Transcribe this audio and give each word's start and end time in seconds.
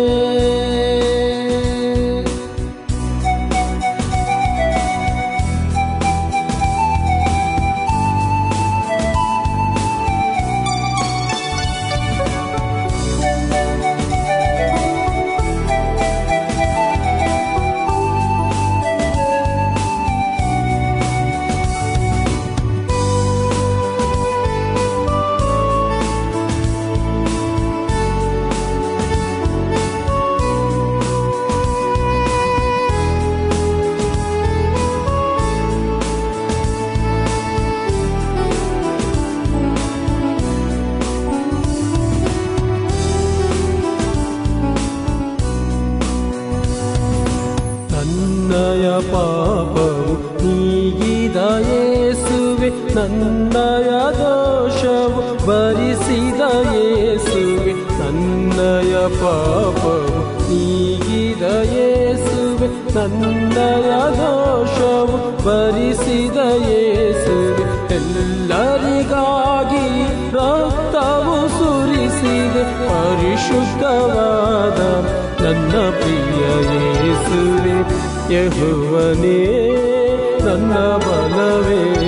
ಪ್ರಿಯ 75.76 76.42
ಯೇಸುವೆ 76.74 78.06
ಯಹುವನೇ 78.34 79.38
ನನ್ನ 80.44 80.74
ಬಲವೇ. 80.74 82.06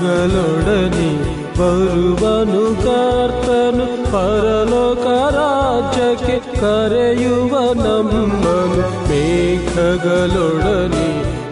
ಮೇಘಗಳೊಡನೆ 0.01 1.09
ಬರುವನು 1.57 2.61
ಕರ್ತನು 2.83 3.85
ಪರಲೋಕ 4.11 5.05
ರಾಜ್ಯಕ್ಕೆ 5.35 6.37
ಕರೆಯುವ 6.59 7.53
ನಮ್ಮನು 7.81 8.85
ಮೇಘಗಳೊಡನೆ 9.09 11.07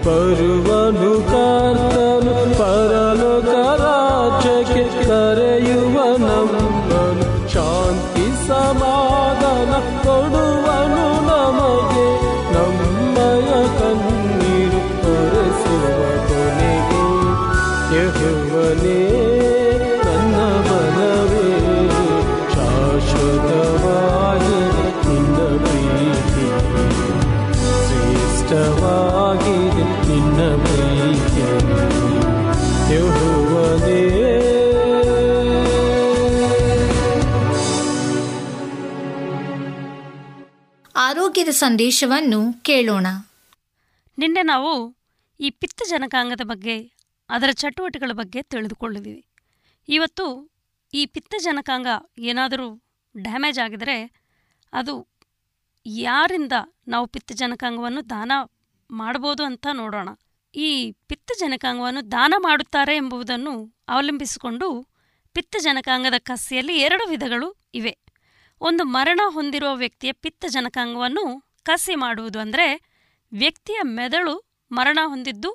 ಬರುವನು 0.06 1.12
ಆರೋಗ್ಯದ 41.41 41.59
ಸಂದೇಶವನ್ನು 41.59 42.39
ಕೇಳೋಣ. 42.63 43.07
ನಿನ್ನೆ 44.19 44.43
ನಾವು 44.43 44.73
ಈ 45.41 45.51
ಪಿತ್ತ 45.51 45.83
ಜನಕಾಂಗದ 45.89 46.41
ಬಗ್ಗೆ, 46.45 46.93
ಅದರ 47.31 47.51
ಚಟುವಟಿಕೆಗಳ 47.53 48.13
ಬಗ್ಗೆ 48.13 48.43
ತಿಳಿದುಕೊಳ್ಳಿದ್ದೀವಿ 48.43 49.23
ಇವತ್ತು 49.89 50.51
ಈ 50.95 51.07
ಪಿತ್ತ 51.07 51.35
ಜನಕಾಂಗ 51.39 51.87
ಏನಾದರೂ 52.19 52.83
ಡ್ಯಾಮೇಜ್ 53.17 53.59
ಆಗಿದರೆ, 53.59 53.97
ಅದು 54.73 55.09
ಯಾರಿಂದ 55.87 56.53
ನಾವು 56.89 57.07
ಪಿತ್ತ 57.07 57.33
ಜನಕಾಂಗವನ್ನು 57.33 58.11
ದಾನ 58.11 58.33
ಮಾಡ್ಬೋದು 58.91 59.45
ಅಂತ 59.45 59.67
ನೋಡೋಣ. 59.73 60.09
ಈ 60.55 60.93
ಪಿತ್ತಜನಕಾಂಗವನ್ನು 60.93 62.13
ದಾನ 62.13 62.35
ಮಾಡುತ್ತಾರೆ 62.39 62.97
ಎಂಬುದನ್ನು 62.97 63.55
ಅವಲಂಬಿಸಿಕೊಂಡು 63.89 64.69
ಪಿತ್ತಜನಕಾಂಗದ 65.35 66.15
ಕಸಿಯಲ್ಲಿ 66.19 66.77
ಎರಡು 66.79 67.09
ವಿಧಗಳು 67.09 67.61
ಇವೆ. 67.75 67.99
ಒಂದು 68.61 68.85
ಮರಣ 68.85 69.21
ಹೊಂದಿರುವ 69.27 69.75
ವ್ಯಕ್ತಿಯ 69.75 70.13
ಪಿತ್ತಜನಕಾಂಗವನ್ನು 70.13 71.25
ಕಸಿ 71.63 71.95
ಮಾಡುವುದು 71.95 72.39
ಅಂದರೆ 72.39 72.67
ವ್ಯಕ್ತಿಯ 73.33 73.79
ಮೆದುಳು 73.83 74.35
ಮರಣ 74.73 74.99
ಹೊಂದಿದ್ದು 75.05 75.51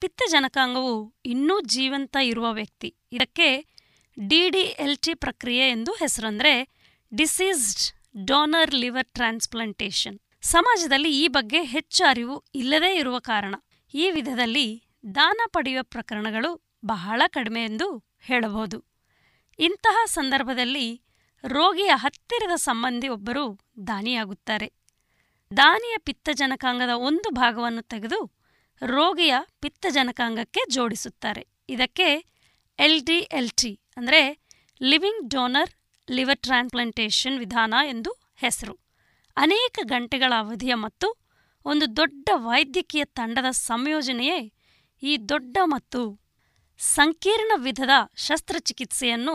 ಪಿತ್ತಜನಕಾಂಗವು 0.00 0.94
ಇನ್ನೂ 1.26 1.60
ಜೀವಂತ 1.60 2.16
ಇರುವ 2.22 2.52
ವ್ಯಕ್ತಿ. 2.52 2.94
ಇದಕ್ಕೆ 3.12 3.48
ಡಿ 4.28 4.50
ಡಿ 4.50 4.60
ಎಲ್ 4.60 4.98
ಟಿ 4.98 5.14
ಪ್ರಕ್ರಿಯೆ 5.14 5.70
ಎಂದು 5.70 5.92
ಹೆಸರಂದರೆ 5.92 6.52
ಡಿಸೀಸ್ಡ್ 7.14 7.84
ಡೋನರ್ 8.26 8.74
ಲಿವರ್ 8.74 9.06
ಟ್ರಾನ್ಸ್ಪ್ಲಾಂಟೇಷನ್. 9.06 10.20
ಸಮಾಜದಲ್ಲಿ 10.42 11.10
ಈ 11.22 11.28
ಬಗ್ಗೆ 11.28 11.62
ಹೆಚ್ಚು 11.64 12.04
ಅರಿವು 12.04 12.44
ಇಲ್ಲದೇ 12.54 12.96
ಇರುವ 12.96 13.18
ಕಾರಣ. 13.18 13.54
ಈ 13.94 14.10
ವಿಧದಲ್ಲಿ 14.10 14.84
ದಾನ 15.14 15.40
ಪಡೆಯುವ 15.46 15.82
ಪ್ರಕರಣಗಳು 15.82 16.50
ಬಹಳ 16.84 17.22
ಕಡಿಮೆ 17.26 17.64
ಎಂದು 17.64 17.88
ಹೇಳಬಹುದು. 18.20 18.78
ಇಂತಹ 19.58 19.96
ಸಂದರ್ಭದಲ್ಲಿ 20.06 20.86
ರೋಗಿಯ 21.44 21.92
ಹತ್ತಿರದ 21.94 22.54
ಸಂಬಂಧಿ 22.56 23.08
ಒಬ್ಬರು 23.08 23.44
ದಾನಿಯಾಗುತ್ತಾರೆ. 23.86 24.68
ದಾನಿಯ 25.50 25.94
ಪಿತ್ತಜನಕಾಂಗದ 25.98 26.94
ಒಂದು 27.08 27.30
ಭಾಗವನ್ನು 27.30 27.82
ತೆಗೆದು 27.82 28.20
ರೋಗಿಯ 28.82 29.34
ಪಿತ್ತಜನಕಾಂಗಕ್ಕೆ 29.60 30.62
ಜೋಡಿಸುತ್ತಾರೆ. 30.70 31.42
ಇದಕ್ಕೆ 31.68 32.08
ಎಲ್ 32.78 33.00
ಡಿ 33.06 33.18
ಎಲ್ 33.38 33.50
ಟಿ 33.50 33.72
ಅಂದರೆ 33.96 34.20
ಲಿವಿಂಗ್ 34.80 35.30
ಡೋನರ್ 35.30 35.72
ಲಿವರ್ 36.08 36.40
ಟ್ರಾನ್ಸ್ಪ್ಲಾಂಟೇಷನ್ 36.40 37.38
ವಿಧಾನ 37.38 37.74
ಎಂದು 37.86 38.10
ಹೆಸರು. 38.36 38.74
ಅನೇಕ 39.36 39.78
ಗಂಟೆಗಳ 39.82 40.32
ಅವಧಿಯ 40.38 40.74
ಮತ್ತು 40.74 41.08
ಒಂದು 41.66 41.86
ದೊಡ್ಡ 41.96 42.28
ವೈದ್ಯಕೀಯ 42.48 43.04
ತಂಡದ 43.04 43.48
ಸಂಯೋಜನೆಯೇ 43.68 44.38
ಈ 45.02 45.12
ದೊಡ್ಡ 45.32 45.56
ಮತ್ತು 45.64 46.00
ಸಂಕೀರ್ಣ 46.80 47.52
ವಿಧದ 47.56 47.94
ಶಸ್ತ್ರಚಿಕಿತ್ಸೆಯನ್ನು 48.16 49.34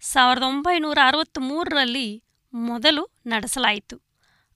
ಸಾವಿರದ 0.00 0.42
ಒಂಬೈನೂರ 0.42 0.98
ಅರವತ್ತ್ಮೂರರಲ್ಲಿ 1.04 2.24
ಮೊದಲು 2.54 3.10
ನಡೆಸಲಾಯಿತು. 3.26 4.02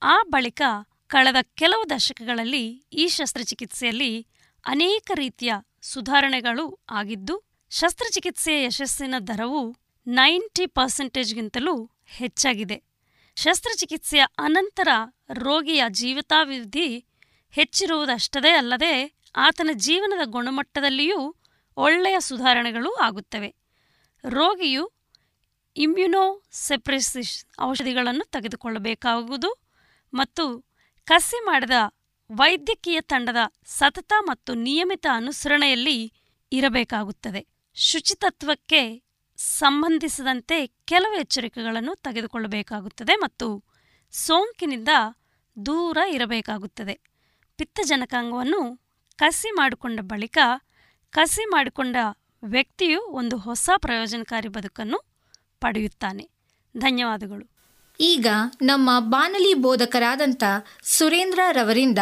ಆ 0.03 0.23
ಬಳಿಕ 0.31 0.63
ಕಳೆದ 1.07 1.37
ಕೆಲವು 1.55 1.91
ದಶಕಗಳಲ್ಲಿ 1.91 2.85
ಈ 2.93 3.09
ಶಸ್ತ್ರಚಿಕಿತ್ಸೆಯಲ್ಲಿ 3.09 4.27
ಅನೇಕ 4.67 5.11
ರೀತಿಯ 5.15 5.53
ಸುಧಾರಣೆಗಳು 5.83 6.81
ಆಗಿದ್ದು, 6.91 7.51
ಶಸ್ತ್ರಚಿಕಿತ್ಸೆಯ 7.71 8.65
ಯಶಸ್ಸಿನ 8.65 9.15
ದರವು 9.19 9.77
ನೈಂಟಿ 10.07 10.67
ಪರ್ಸೆಂಟೇಜ್ಗಿಂತಲೂ 10.67 11.91
ಹೆಚ್ಚಾಗಿದೆ. 12.07 12.83
ಶಸ್ತ್ರಚಿಕಿತ್ಸೆಯ 13.37 14.25
ಅನಂತರ 14.39 14.89
ರೋಗಿಯ 15.33 15.85
ಜೀವಿತಾವಧಿ 15.89 17.05
ಹೆಚ್ಚಿರುವುದಷ್ಟದೇ 17.51 18.51
ಅಲ್ಲದೆ 18.51 19.21
ಆತನ 19.37 19.71
ಜೀವನದ 19.75 20.27
ಗುಣಮಟ್ಟದಲ್ಲಿಯೂ 20.27 21.37
ಒಳ್ಳೆಯ 21.77 22.17
ಸುಧಾರಣೆಗಳು 22.21 22.95
ಆಗುತ್ತವೆ. 22.95 23.55
ರೋಗಿಯು 24.29 25.02
ಇಮ್ಯುನೋಸೆಪ್ರೆಸಿಸ್ 25.77 27.47
ಔಷಧಿಗಳನ್ನು 27.61 28.31
ತೆಗೆದುಕೊಳ್ಳಬೇಕಾಗುವುದು 28.31 29.51
ಮತ್ತು 30.13 30.45
ಕಸಿ 31.05 31.45
ಮಾಡಿದ 31.45 31.71
ವೈದ್ಯಕೀಯ 32.31 33.01
ತಂಡದ 33.01 33.37
ಸತತ 33.67 34.13
ಮತ್ತು 34.21 34.55
ನಿಯಮಿತ 34.55 35.07
ಅನುಸರಣೆಯಲ್ಲಿ 35.13 36.13
ಇರಬೇಕಾಗುತ್ತದೆ. 36.53 37.47
ಶುಚಿತತ್ವಕ್ಕೆ 37.75 39.03
ಸಂಬಂಧಿಸಿದಂತೆ 39.39 40.67
ಕೆಲವು 40.67 41.15
ಎಚ್ಚರಿಕೆಗಳನ್ನು 41.15 41.95
ತೆಗೆದುಕೊಳ್ಳಬೇಕಾಗುತ್ತದೆ 41.95 43.15
ಮತ್ತು 43.17 43.65
ಸೋಂಕಿನಿಂದ 44.13 44.89
ದೂರ 45.67 45.99
ಇರಬೇಕಾಗುತ್ತದೆ. 46.11 47.01
ಪಿತ್ತಜನಕಾಂಗವನ್ನು 47.57 48.77
ಕಸಿ 49.17 49.51
ಮಾಡಿಕೊಂಡ 49.51 50.01
ಬಳಿಕ 50.03 50.39
ಕಸಿ 51.11 51.45
ಮಾಡಿಕೊಂಡ 51.45 51.97
ವ್ಯಕ್ತಿಯು 52.43 53.01
ಒಂದು 53.07 53.37
ಹೊಸ 53.37 53.71
ಪ್ರಯೋಜನಕಾರಿ 53.77 54.49
ಬದುಕನ್ನು 54.49 55.12
ಪಡೆಯುತ್ತಾನೆ. 55.63 56.29
ಧನ್ಯವಾದಗಳು. 56.77 57.51
ಈಗ 58.01 58.27
ನಮ್ಮ 58.63 58.91
ಬಾನಲಿ 58.99 59.55
ಬೋಧಕರಾದಂಥ 59.55 60.43
ಸುರೇಂದ್ರ 60.83 61.41
ರವರಿಂದ 61.53 61.99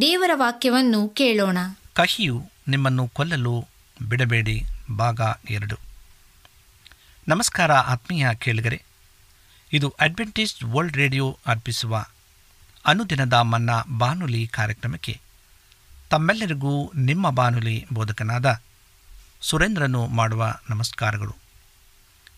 ದೇವರ 0.00 0.30
ವಾಕ್ಯವನ್ನು 0.34 1.08
ಕೇಳೋಣ. 1.08 1.58
ಕಹಿಯು 1.94 2.50
ನಿಮ್ಮನ್ನು 2.68 3.08
ಕೊಲ್ಲಲು 3.08 3.68
ಬಿಡಬೇಡಿ 4.08 4.64
ಭಾಗ 4.98 5.20
ಎರಡು. 5.50 5.76
ನಮಸ್ಕಾರ 7.28 7.72
ಆತ್ಮೀಯ 7.72 8.26
ಕೇಳಿಗರೆ. 8.34 8.82
ಇದು 9.72 9.94
ಅಡ್ವೆಂಟೇಜ್ 10.00 10.64
ವರ್ಲ್ಡ್ 10.64 10.96
ರೇಡಿಯೋ 10.96 11.38
ಅರ್ಪಿಸುವ 11.46 12.04
ಅನುದಿನದ 12.86 13.32
ಮನ್ನ 13.32 13.70
ಬಾನುಲಿ 13.98 14.46
ಕಾರ್ಯಕ್ರಮಕ್ಕೆ 14.46 15.20
ತಮ್ಮೆಲ್ಲರಿಗೂ 16.10 16.92
ನಿಮ್ಮ 16.96 17.30
ಬಾನುಲಿ 17.30 17.86
ಬೋಧಕನಾದ 17.92 18.60
ಸುರೇಂದ್ರನು 19.40 20.06
ಮಾಡುವ 20.06 20.54
ನಮಸ್ಕಾರಗಳು. 20.70 21.39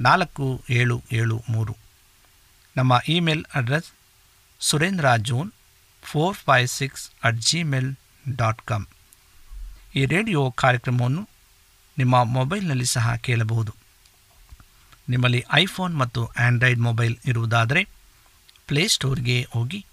ನಾಲ್ಕು 0.00 0.64
ಏಳು 0.70 1.02
ಏಳು 1.12 1.44
ಮೂರು. 1.48 1.76
ನಮ್ಮ 2.76 3.00
email 3.08 3.44
address 3.54 3.92
Surendra 4.60 5.16
John 5.16 5.52
four 6.02 6.36
five 6.36 6.68
six 6.68 7.10
at 7.24 7.36
Gmail 7.36 7.96
dot 8.36 8.62
com. 8.62 8.86
ಈ 9.94 10.04
ರೇಡಿಯೋ 10.04 10.50
ಕಾರ್ಯಕ್ರಮವನ್ನು 10.50 11.28
ನಿಮ್ಮ 11.98 12.24
ಮೊಬೈಲ್ನಲ್ಲಿ 12.24 12.86
ಸಹ 12.86 13.14
ಕೇಳಬಹುದು. 13.14 13.74
ನಿಮ್ಮಲ್ಲಿ 15.08 15.44
ಐಫೋನ್ 15.52 15.98
ಮತ್ತು 15.98 16.26
ಆಂಡ್ರಾಯ್ಡ್ 16.26 16.80
ಮೊಬೈಲ್ 16.80 17.16
ಇರುವುದಾದರೆ 17.24 17.88
ಪ್ಲೇಸ್ಟೋರ್ಗೆ 18.66 19.46
ಹೋಗಿ 19.50 19.86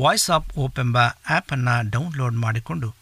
ವಾಯ್ಸ್ 0.00 0.30
ಆಫ್ 0.30 0.58
ಓಪ್ 0.58 0.78
ಎಂಬ 0.78 0.98
ಆ್ಯಪನ್ನು 0.98 1.90
ಡೌನ್ಲೋಡ್ 1.90 2.34
ಮಾಡಿಕೊಂಡು 2.34 2.94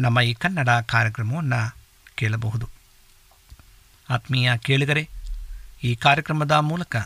ನಮ್ಮ 0.00 0.20
ಈ 0.20 0.34
ಕನ್ನಡ 0.34 0.68
ಕಾರ್ಯಕ್ರಮವನ್ನು 0.68 1.76
ಕೇಳಬಹುದು. 2.14 2.68
ಆತ್ಮೀಯ 4.10 4.50
ಕೇಳಿಗರೆ 4.58 5.17
ಈ 5.84 5.94
ಕಾರ್ಯಕ್ರಮದ 5.94 6.52
ಮೂಲಕ 6.52 6.96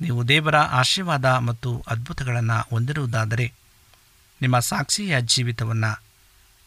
ನೀವು 0.00 0.28
ದೇವರ 0.28 0.56
ಆಶೀರ್ವಾದ 0.56 1.24
ಮತ್ತು 1.24 1.84
ಅದ್ಭುತಗಳನ್ನು 1.86 2.66
ಹೊಂದಿರುವುದಾದರೆ 2.70 3.52
ನಿಮ್ಮ 4.42 4.58
ಸಾಕ್ಷಿಯ 4.58 5.20
ಜೀವಿತವನ್ನು 5.20 6.02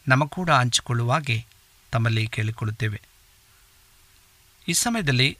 ನಮ್ಮ 0.08 0.24
ಕೂಡ 0.24 0.50
ಹಂಚಿಕೊಳ್ಳುವಾಗೆ 0.50 1.46
ತಮ್ಮಲ್ಲಿ 1.92 2.26
ಕೇಳಿಕೊಳ್ಳುತ್ತೇವೆ. 2.26 3.02
ಈ 4.68 4.72
ಸಮಯದಲ್ಲಿ 4.72 5.38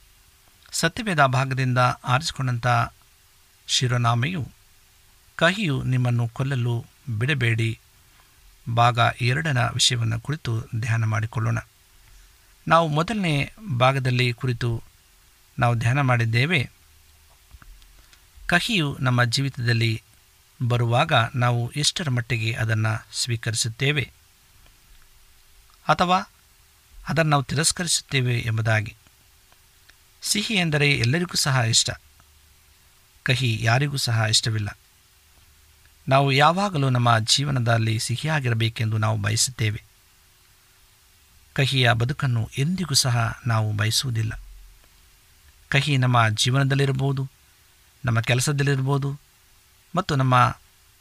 ಸತ್ಯವೇದ 0.73 1.25
ಭಾಗದಿಂದ 1.25 1.79
ಆರಿಸಿಕೊಂಡಂಥ 2.05 2.67
ಶಿರೋನಾಮೆಯು 3.67 4.49
ಕಹಿಯು 5.37 5.83
ನಿಮ್ಮನ್ನು 5.83 6.29
ಕೊಲ್ಲಲು 6.29 6.87
ಬಿಡಬೇಡಿ. 7.19 7.81
ಭಾಗ 8.75 8.99
ಎರಡನ 9.21 9.59
ವಿಷಯವನ್ನು 9.59 10.21
ಕುರಿತು 10.21 10.61
ಧ್ಯಾನ 10.81 11.05
ಮಾಡಿಕೊಳ್ಳೋಣ. 11.05 11.59
ನಾವು 12.69 12.89
ಮೊದಲನೇ 12.89 13.53
ಭಾಗದಲ್ಲಿ 13.79 14.33
ಕುರಿತು 14.33 14.83
ನಾವು 15.59 15.75
ಧ್ಯಾನ 15.75 16.01
ಮಾಡಿದ್ದೇವೆ. 16.01 16.71
ಕಹಿಯು 18.47 18.97
ನಮ್ಮ 19.01 19.25
ಜೀವಿತದಲ್ಲಿ 19.25 20.03
ಬರುವಾಗ 20.69 21.13
ನಾವು 21.35 21.71
ಎಷ್ಟರ 21.71 22.11
ಮಟ್ಟಿಗೆ 22.11 22.53
ಅದನ್ನು 22.53 23.07
ಸ್ವೀಕರಿಸುತ್ತೇವೆ? 23.17 24.13
ಅಥವಾ 25.89 26.31
ಅದನ್ನು 27.09 27.31
ನಾವು 27.31 27.43
ತಿರಸ್ಕರಿಸುತ್ತೇವೆ 27.43 28.39
ಎಂಬುದಾಗಿ. 28.39 28.97
ಸಿಹಿ 30.23 30.55
ಎಂದರೆ 30.55 30.93
ಎಲ್ಲರಿಗೂ 30.93 31.37
ಸಹ 31.37 31.57
ಇಷ್ಟ. 31.57 31.91
ಕಹಿ 33.23 33.59
ಯಾರಿಗೂ 33.63 33.97
ಸಹ 33.97 34.25
ಇಷ್ಟವಿಲ್ಲ. 34.29 34.79
ನಾವು 36.09 36.33
ಯಾವಾಗಲೂ 36.33 36.91
ನಮ್ಮ 36.91 37.19
ಜೀವನದಲ್ಲಿ 37.19 37.99
ಸಿಹಿಯಾಗಿರಬೇಕೆಂದು 37.99 38.99
ನಾವು 38.99 39.19
ಬಯಸುತ್ತೇವೆ. 39.19 39.83
ಕಹಿಯ 41.53 41.93
ಬದುಕನ್ನು 41.93 42.51
ಎಂದಿಗೂ 42.59 42.95
ಸಹ 42.95 43.41
ನಾವು 43.47 43.73
ಬಯಸುವುದಿಲ್ಲ. 43.73 44.48
ಕಹಿ 45.71 45.97
ನಮ್ಮ 45.97 46.29
ಜೀವನದಲ್ಲಿರ್ಬೋದು 46.29 47.23
ನಮ್ಮ 48.05 48.21
ಕೆಲಸದಲ್ಲಿರ್ಬೋದು 48.21 49.11
ಮತ್ತು 49.95 50.17
ನಮ್ಮ 50.17 50.37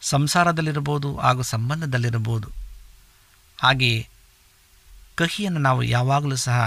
ಸಂಸಾರದಲ್ಲಿರ್ಬೋದು 0.02 1.18
ಹಾಗೂ 1.18 1.44
ಸಂಬಂಧದಲ್ಲಿರ್ಬೋದು 1.44 2.50
ಹಾಗೆಯೇ 3.60 4.08
ಕಹಿಯನ್ನು 5.16 5.60
ನಾವು 5.60 5.84
ಯಾವಾಗಲೂ 5.84 6.36
ಸಹ 6.36 6.58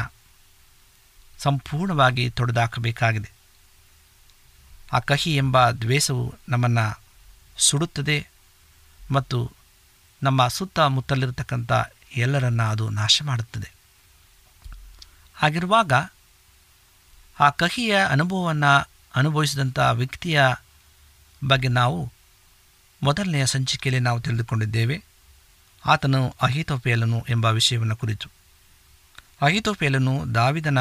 ಸಂಪೂರ್ಣವಾಗಿ 1.38 2.30
ತೊಡೆದಾಕಬೇಕಾಗಿದೆ 2.30 3.30
ಆ 4.92 4.98
ಕಹಿ 4.98 5.32
ಎಂಬ 5.34 5.70
ದ್ವೇಷವು 5.70 6.34
ನಮ್ಮನ್ನು 6.48 6.86
ಸುಡುತ್ತದೆ 7.58 8.18
ಮತ್ತು 9.00 9.38
ನಮ್ಮ 10.22 10.48
ಸುತ್ತಮುತ್ತಲಿರತಕ್ಕಂಥ 10.48 11.72
ಎಲ್ಲರನ್ನ 12.16 12.62
ಅದು 12.62 12.90
ನಾಶ 12.90 13.22
ಮಾಡುತ್ತದೆ 13.24 13.70
ಹಾಗಿರುವಾಗ 15.34 15.92
ಆ 17.40 17.50
ಕಹಿಯ 17.50 17.96
ಅನುಭವವನ್ನು 18.10 18.90
ಅನುಭವಿಸಿದಂಥ 19.14 19.78
ವ್ಯಕ್ತಿಯ 19.92 20.42
ಬಗ್ಗೆ 21.48 21.68
ನಾವು 21.68 22.12
ಮೊದಲನೆಯ 23.02 23.46
ಸಂಚಿಕೆಯಲ್ಲಿ 23.46 24.00
ನಾವು 24.00 24.20
ತಿಳಿದುಕೊಂಡಿದ್ದೇವೆ. 24.20 25.04
ಆತನು 25.86 26.34
ಅಹಿತೋಪೇಲನು 26.42 27.24
ಎಂಬ 27.28 27.44
ವಿಷಯವನ್ನು 27.44 27.96
ಕುರಿತು. 27.96 28.28
ಅಹಿತೋಪೇಲನು 29.42 30.34
ದಾವಿದನ 30.34 30.78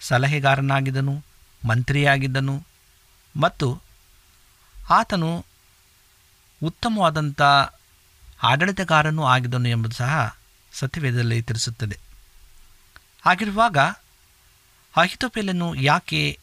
ಸಲಹೆಗಾರನಾಗಿದ್ದನು, 0.00 1.24
ಮಂತ್ರಿಯಾಗಿದ್ದನು 1.68 2.66
ಮತ್ತು 3.40 3.82
ಆತನು 4.90 5.46
ಉತ್ತಮವಾದಂಥ 6.62 7.42
ಆಡಳಿತಗಾರನೂ 8.42 9.24
ಆಗಿದ್ದನು 9.24 9.68
ಎಂಬುದು 9.68 9.94
ಸಹ 9.94 10.36
ಸತ್ಯವೇದದಲ್ಲಿ 10.72 11.42
ತಿಳಿಸುತ್ತದೆ. 11.42 11.98
ಹಾಗಿರುವಾಗ 13.24 13.78
ಅಹಿತೋಪೇಲನು 14.96 15.74
ಯಾಕೆ 15.74 16.40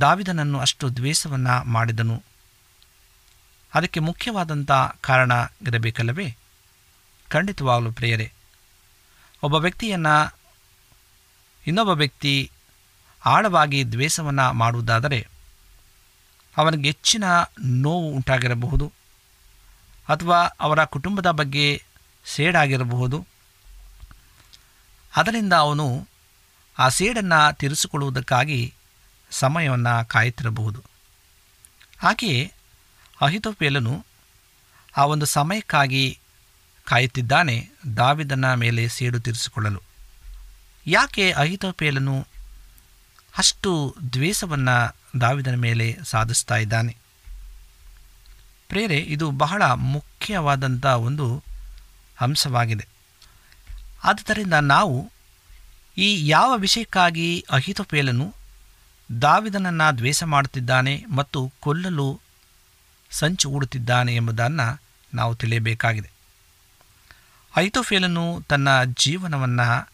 ದಾವಿದನನ್ನು 0.00 0.60
ಅಷ್ಟು 0.60 0.96
ದ್ವೇಷವನ್ನು 0.96 1.64
ಮಾಡಿದನು? 1.64 2.22
ಅದಕ್ಕೆ 3.74 4.00
ಮುಖ್ಯವಾದಂಥ 4.00 4.70
ಕಾರಣ 5.00 5.32
ಇರಬೇಕಲ್ಲವೇ? 5.66 6.36
ಖಂಡಿತವಾಗಲು 7.28 7.92
ಪ್ರಿಯರೇ, 7.92 8.32
ಒಬ್ಬ 9.42 9.54
ವ್ಯಕ್ತಿಯನ್ನು 9.54 10.36
ಇನ್ನೊಬ್ಬ 11.66 11.90
ವ್ಯಕ್ತಿ 11.90 12.50
ಆಳವಾಗಿ 13.26 13.92
ದ್ವೇಷವನ್ನು 13.92 14.52
ಮಾಡುವುದಾದರೆ 14.52 15.28
ಅವನಿಗೆ 16.56 16.88
ಹೆಚ್ಚಿನ 16.88 17.24
ನೋವು 17.64 18.08
ಉಂಟಾಗಿರಬಹುದು 18.08 18.92
ಅಥವಾ 20.08 20.38
ಅವರ 20.42 20.84
ಕುಟುಂಬದ 20.84 21.30
ಬಗ್ಗೆ 21.30 21.82
ಸೇಡಾಗಿರಬಹುದು. 22.26 23.26
ಅದರಿಂದ 25.16 25.52
ಅವನು 25.52 26.08
ಆ 26.78 26.88
ಸೇಡನ್ನು 26.88 27.56
ತೀರಿಸಿಕೊಳ್ಳುವುದಕ್ಕಾಗಿ 27.56 28.74
ಸಮಯವನ್ನು 29.30 30.08
ಕಾಯುತ್ತಿರಬಹುದು 30.08 30.84
ಹಾಗೆಯೇ 31.98 32.52
ಅಹಿತೋಪೇಲನು 33.20 34.06
ಆ 34.96 35.04
ಒಂದು 35.04 35.26
ಸಮಯಕ್ಕಾಗಿ 35.26 36.18
ಕಾಯುತ್ತಿದ್ದಾನೆ, 36.84 37.70
ದಾವಿದನ 37.96 38.54
ಮೇಲೆ 38.54 38.88
ಸೇಡು 38.88 39.20
ತೀರಿಸಿಕೊಳ್ಳಲು. 39.20 39.82
ಯಾಕೆ 40.86 41.32
ಅಹಿತೋಪೇಲನು 41.32 42.26
ಅಷ್ಟು 43.38 43.96
ದ್ವೇಷವನ್ನು 44.12 44.96
ದಾವಿದನ 45.20 45.54
ಮೇಲೆ 45.54 45.98
ಸಾಧಿಸ್ತಾ 46.04 46.56
ಇದ್ದಾನೆ? 46.56 46.96
ಪ್ರೇರೆ, 48.68 48.96
ಇದು 48.96 49.30
ಬಹಳ 49.30 49.62
ಮುಖ್ಯವಾದಂಥ 49.62 50.86
ಒಂದು 50.86 51.42
ಅಂಶವಾಗಿದೆ. 52.20 52.88
ಆದ್ದರಿಂದ 54.04 54.52
ನಾವು 54.52 55.12
ಈ 55.98 56.28
ಯಾವ 56.28 56.56
ವಿಷಯಕ್ಕಾಗಿ 56.56 57.46
ಅಹಿತೋಫೇಲನು 57.50 58.34
ದಾವಿದನನ್ನು 59.22 59.98
ದ್ವೇಷ 59.98 60.22
ಮಾಡುತ್ತಿದ್ದಾನೆ 60.22 61.04
ಮತ್ತು 61.14 61.52
ಕೊಲ್ಲಲು 61.60 62.20
ಸಂಚು 63.10 63.50
ಹೂಡುತ್ತಿದ್ದಾನೆ 63.50 64.14
ಎಂಬುದನ್ನು 64.14 64.80
ನಾವು 65.14 65.34
ತಿಳಿಯಬೇಕಾಗಿದೆ. 65.34 66.10
ಐತೋಫೇಲನು 67.58 68.42
ತನ್ನ 68.48 68.84
ಜೀವನವನ್ನು 68.84 69.90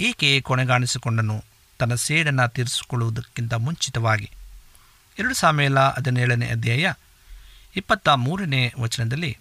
ಏಕೆ 0.00 0.40
ಕೊನೆಗಾಣಿಸಿಕೊಂಡನು? 0.40 1.44
ತನ್ನ 1.78 1.94
ಸೇಡನ್ನು 1.94 2.48
ತೀರಿಸಿಕೊಳ್ಳುವುದಕ್ಕಿಂತ 2.48 3.54
ಮುಂಚಿತವಾಗಿ. 3.54 4.30
ಎರಡು 5.18 5.34
ಸಾಮೇಲ 5.34 5.80
ಹದಿನೇಳನೇ 5.80 6.46
ಅಧ್ಯಾಯ 6.46 6.92
ಇಪ್ಪತ್ತ 7.76 8.08
ಮೂರನೇ 8.08 8.72
ವಚನದಲ್ಲಿ 8.80 9.38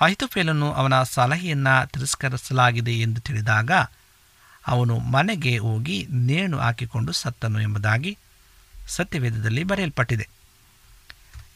ಅಹಿತೋಫೇಲನು 0.00 0.72
ಅವನ 0.72 1.02
ಸಲಹೆಯನ್ನು 1.02 1.86
ತಿರಸ್ಕರಿಸಲಾಗಿದೆ 1.86 2.92
ಎಂದು 2.92 3.20
ತಿಳಿದಾಗ 3.20 3.70
ಅವನು 4.66 4.98
ಮನೆಗೆ 4.98 5.58
ಹೋಗಿ 5.58 6.06
ನೇಣು 6.10 6.58
ಹಾಕಿಕೊಂಡು 6.58 7.12
ಸತ್ತನು 7.12 7.60
ಎಂಬುದಾಗಿ 7.60 8.18
ಸತ್ಯವೇದದಲ್ಲಿ 8.88 9.64
ಬರೆಯಲ್ಪಟ್ಟಿದೆ. 9.64 10.28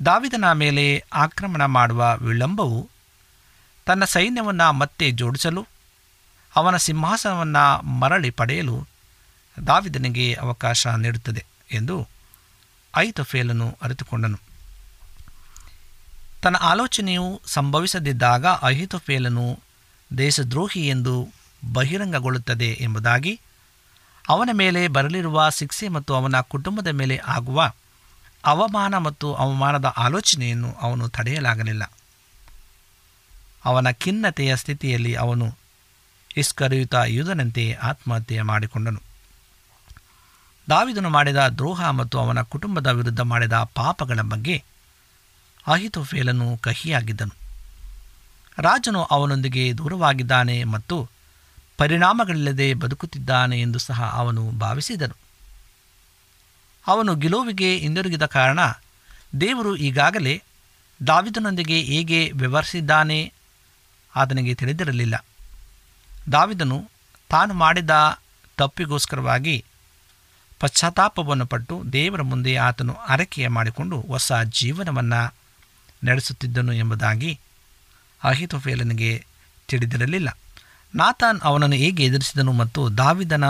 ದಾವಿದನ 0.05 0.53
ಮೇಲೆ 0.53 1.05
ಆಕ್ರಮಣ 1.12 1.65
ಮಾಡುವ 1.65 2.17
ವಿಳಂಬವು 2.19 2.91
ತನ್ನ 3.87 4.05
ಸೈನ್ಯವನ್ನು 4.05 4.73
ಮತ್ತೆ 4.73 5.11
ಜೋಡಿಸಲು, 5.11 5.67
ಅವನ 6.57 6.77
ಸಿಂಹಾಸನವನ್ನು 6.77 7.83
ಮರಳಿ 7.83 8.31
ಪಡೆಯಲು 8.31 8.87
ದಾವಿದನಿಗೆ 9.67 10.35
ಅವಕಾಶ 10.35 10.87
ನೀಡುತ್ತದೆ 10.87 11.45
ಎಂದು 11.73 12.09
ಐತಫೇಲನು 12.97 13.79
ಅರಿತುಕೊಂಡನು. 13.83 14.38
ತನ್ನ 16.43 16.57
ಆಲೋಚನೆಯು 16.57 17.41
ಸಂಭವಿಸದಿದ್ದಾಗ 17.47 18.47
ಅಹಿತಫೇಲನು 18.47 19.59
ದೇಶದ್ರೋಹಿ 20.19 20.88
ಎಂದು 20.88 21.38
ಬಹಿರಂಗಗೊಳ್ಳುತ್ತದೆ 21.73 22.79
ಎಂಬುದಾಗಿ 22.81 23.41
ಅವನ 24.29 24.50
ಮೇಲೆ 24.53 24.88
ಬರಲಿರುವ 24.88 25.50
ಶಿಕ್ಷೆ 25.50 25.88
ಮತ್ತು 25.88 26.15
ಅವನ 26.15 26.41
ಕುಟುಂಬದ 26.41 26.87
ಮೇಲೆ 26.87 27.17
ಆಗುವ 27.17 27.73
ಅವಮಾನ 28.45 28.99
ಮತ್ತು 28.99 29.35
ಅವಮಾನದ 29.35 29.85
ಆಲೋಚನೆಯನ್ನು 29.85 30.73
ಅವನು 30.73 31.09
ತಡೆಯಲಾಗಲಿಲ್ಲ. 31.09 31.93
ಅವನ 33.65 33.91
ಖಿನ್ನತೆಯ 33.91 34.57
ಸ್ಥಿತಿಯಲ್ಲಿ 34.57 35.15
ಅವನು 35.15 35.55
ಇಸ್ಕರಿಯುತ 36.37 36.95
ಯುದನಂತೆ 37.07 37.73
ಆತ್ಮಹತ್ಯೆ 37.73 38.43
ಮಾಡಿಕೊಂಡನು. 38.43 39.03
ದಾವಿದನು 40.69 41.11
ಮಾಡಿದ 41.11 41.37
ದ್ರೋಹ 41.37 41.91
ಮತ್ತು 41.91 42.19
ಅವನ 42.19 42.43
ಕುಟುಂಬದ 42.43 42.87
ವಿರುದ್ಧ 42.87 43.21
ಮಾಡಿದ 43.21 43.53
ಪಾಪಗಳ 43.53 44.21
ಬಗ್ಗೆ 44.21 44.65
ಅಹಿತೋಫೇಲನು 45.67 46.59
ಕಹಿಯಾಗಿದ್ದನು. 46.59 47.35
ರಾಜನು 48.59 49.03
ಅವನೊಂದಿಗೆ 49.03 49.79
ದೂರವಾಗಿದ್ದಾನೆ 49.79 50.65
ಮತ್ತು 50.65 51.09
ಪರಿಣಾಮಗಳಿಲ್ಲದೆ 51.78 52.75
ಬದುಕುತ್ತಿದ್ದಾನೆ 52.75 53.61
ಎಂದು 53.61 53.78
ಸಹ 53.78 54.11
ಅವನು 54.12 54.50
ಭಾವಿಸಿದನು. 54.50 55.16
ಅವನು 56.87 57.14
ಗಿಲೋವಿಗೆ 57.14 57.76
ಹಿಂದಿರುಗಿದ 57.76 58.26
ಕಾರಣ 58.26 58.58
ದೇವರು 59.40 59.76
ಈಗಾಗಲೇ 59.76 60.42
ದಾವಿದನೊಂದಿಗೆ 61.06 61.80
ಹೇಗೆ 61.80 62.32
ವ್ಯವಹರಿಸಿದ್ದಾನೆ 62.35 63.32
ಆತನಿಗೆ 64.16 64.54
ತಿಳಿದಿರಲಿಲ್ಲ. 64.54 65.25
ದಾವಿದನು 66.32 66.90
ತಾನು 67.28 67.54
ಮಾಡಿದ 67.54 67.90
ತಪ್ಪಿಗೋಸ್ಕರವಾಗಿ 68.56 69.64
ಪಶ್ಚಾತ್ತಾಪವನ್ನು 70.61 71.47
ಪಟ್ಟು 71.47 71.92
ದೇವರ 71.92 72.23
ಮುಂದೆ 72.23 72.56
ಆತನು 72.56 72.94
ಅರಕೆಯ 72.94 73.49
ಮಾಡಿಕೊಂಡು 73.49 74.00
ಹೊಸ 74.00 74.32
ಜೀವನವನ್ನು 74.32 75.35
ನಡೆಸುತ್ತಿದ್ದನು 76.04 76.73
ಎಂಬುದಾಗಿ 76.73 77.40
ಅಹಿತೋಫೇಲನಿಗೆ 78.25 79.26
ತಿಳಿದಿರಲಿಲ್ಲ. 79.68 80.38
ನಾತಾನ್ 80.95 81.40
ಅವನನ್ನು 81.42 81.76
ಹೇಗೆ 81.76 82.04
ಎದುರಿಸಿದನು 82.04 82.52
ಮತ್ತು 82.52 82.97
ದಾವಿದನ 82.97 83.45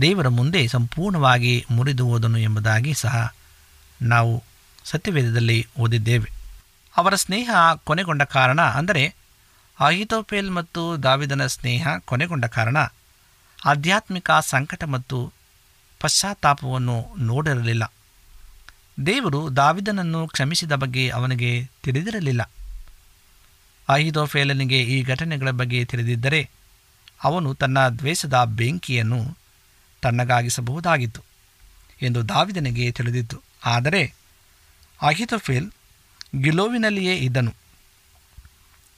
ದೇವರ 0.00 0.28
ಮುಂದೆ 0.28 0.68
ಸಂಪೂರ್ಣವಾಗಿ 0.68 1.66
ಮುರಿದು 1.70 2.06
ಹೋದನು 2.06 2.38
ಎಂಬುದಾಗಿ 2.38 2.94
ಸಹ 2.94 3.34
ನಾವು 4.02 4.42
ಸತ್ಯವೇದದಲ್ಲಿ 4.84 5.66
ಓದಿದ್ದೇವೆ. 5.78 6.32
ಅವರ 6.96 7.14
ಸ್ನೇಹ 7.14 7.50
ಕೊನೆಗೊಂಡ 7.84 8.22
ಕಾರಣ 8.22 8.60
ಅಂದರೆ 8.60 9.14
ಅಹಿತೋಪೇಲ್ 9.80 10.50
ಮತ್ತು 10.50 11.02
ದಾವಿದನ 11.02 11.46
ಸ್ನೇಹ 11.46 11.88
ಕೊನೆಗೊಂಡ 11.98 12.44
ಕಾರಣ 12.44 12.76
ಆಧ್ಯಾತ್ಮಿಕ 13.64 14.30
ಸಂಕಟ 14.40 14.84
ಮತ್ತು 14.84 15.32
ಪಶ್ಚಾತ್ತಾಪವನ್ನು 16.00 17.14
ನೋಡಿರಲಿಲ್ಲ. 17.18 17.92
ದೇವರು 19.06 19.56
ದಾವಿದನನ್ನು 19.56 20.28
ಕ್ಷಮಿಸಿದ 20.28 20.72
ಬಗ್ಗೆ 20.72 21.08
ಅವನಿಗೆ 21.08 21.70
ತಿಳಿದಿರಲಿಲ್ಲ. 21.82 22.50
ಅಹಿದೋಫೇಲನಿಗೆ 23.88 24.82
ಈ 24.82 25.02
ಘಟನೆಗಳ 25.02 25.50
ಬಗ್ಗೆ 25.50 25.84
ತಿಳಿದಿದ್ದರೆ 25.84 26.50
ಅವನು 27.24 27.54
ತನ್ನ 27.54 27.88
ದ್ವೇಷದ 27.88 28.44
ಬೆಂಕಿಯನ್ನು 28.44 29.38
ತಣ್ಣಗಾಗಿಸಬಹುದಾಗಿತ್ತು 30.02 31.22
ಎಂದು 32.02 32.28
ದಾವಿದನಿಗೆ 32.28 32.92
ತಿಳಿದಿತ್ತು. 32.92 33.42
ಆದರೆ 33.64 34.14
ಅಹಿತೋಫೇಲ್ 35.02 35.70
ಗಿಲೋವಿನಲ್ಲಿಯೇ 36.42 37.14
ಇದ್ದನು. 37.16 37.54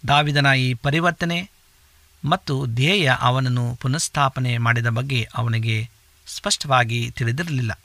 ದಾವಿದನ 0.09 0.47
ಈ 0.47 0.75
ಪರಿವರ್ತನೆ 0.75 1.50
ಮತ್ತು 2.25 2.66
ಧ್ಯೇಯ 2.66 3.12
ಅವನನ್ನು 3.21 3.75
ಪುನಃಸ್ಥಾಪನೆ 3.75 4.59
ಮಾಡಿದ 4.59 4.87
ಬಗ್ಗೆ 4.87 5.28
ಅವನಿಗೆ 5.35 5.90
ಸ್ಪಷ್ಟವಾಗಿ 6.26 7.11
ತಿಳಿದಿರಲಿಲ್ಲ. 7.11 7.78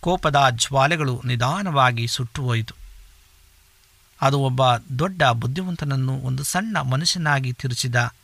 ಕೋಪದ 0.00 0.46
ಜ್ವಾಲೆಗಳು 0.50 1.22
ನಿಧಾನವಾಗಿ 1.24 2.06
ಸುಟ್ಟು 2.06 2.42
ಹೋಯಿತು 2.42 2.74
ಅದು 4.20 4.38
ಒಬ್ಬ 4.38 4.76
ದೊಡ್ಡ 4.76 5.22
ಬುದ್ಧಿವಂತನನ್ನು 5.22 6.12
ಒಂದು 6.12 6.42
ಸಣ್ಣ 6.42 6.80
ಮನುಷ್ಯನಾಗಿ 6.80 7.52
ತಿರುಚಿದ 7.52 8.14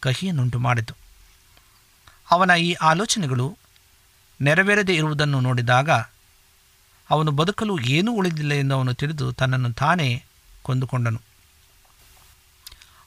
ಕಹಿಯನ್ನುಂಟು 0.00 0.58
ಮಾಡಿತು. 0.58 0.94
ಅವನ 2.30 2.50
ಈ 2.50 2.72
ಆಲೋಚನೆಗಳು 2.72 3.58
ನೆರವೇರದೇ 4.40 4.94
ಇರುವುದನ್ನು 4.94 5.40
ನೋಡಿದಾಗ 5.40 5.90
ಅವನು 7.10 7.30
ಬದುಕಲು 7.30 7.78
ಏನೂ 7.80 8.12
ಉಳಿದಿಲ್ಲ 8.12 8.52
ಎಂದು 8.52 8.74
ಅವನು 8.74 8.94
ತಿಳಿದು 8.94 9.32
ತನ್ನನ್ನು 9.32 9.72
ತಾನೇ 9.72 10.24
ಕೊಂದುಕೊಂಡನು. 10.62 11.20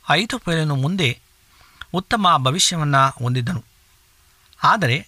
ಐದು 0.10 0.39
ಪೈಲನು 0.39 0.75
ಮುಂದೆ 0.75 1.19
ಉತ್ತಮ 1.93 2.27
ಭವಿಷ್ಯವನ್ನು 2.38 3.24
ಹೊಂದಿದ್ದನು. 3.24 3.63
ಆದರೆ 4.63 5.07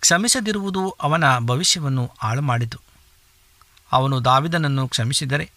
ಕ್ಷಮಿಸದಿರುವುದು 0.00 0.90
ಅವನ 0.90 1.38
ಭವಿಷ್ಯವನ್ನು 1.38 2.12
ಹಾಳು 2.18 2.42
ಮಾಡಿತು 2.42 2.78
ಅವನು 3.92 4.24
ದಾವಿದನನ್ನು 4.24 4.88
ಕ್ಷಮಿಸಿದರೆ 4.88 5.52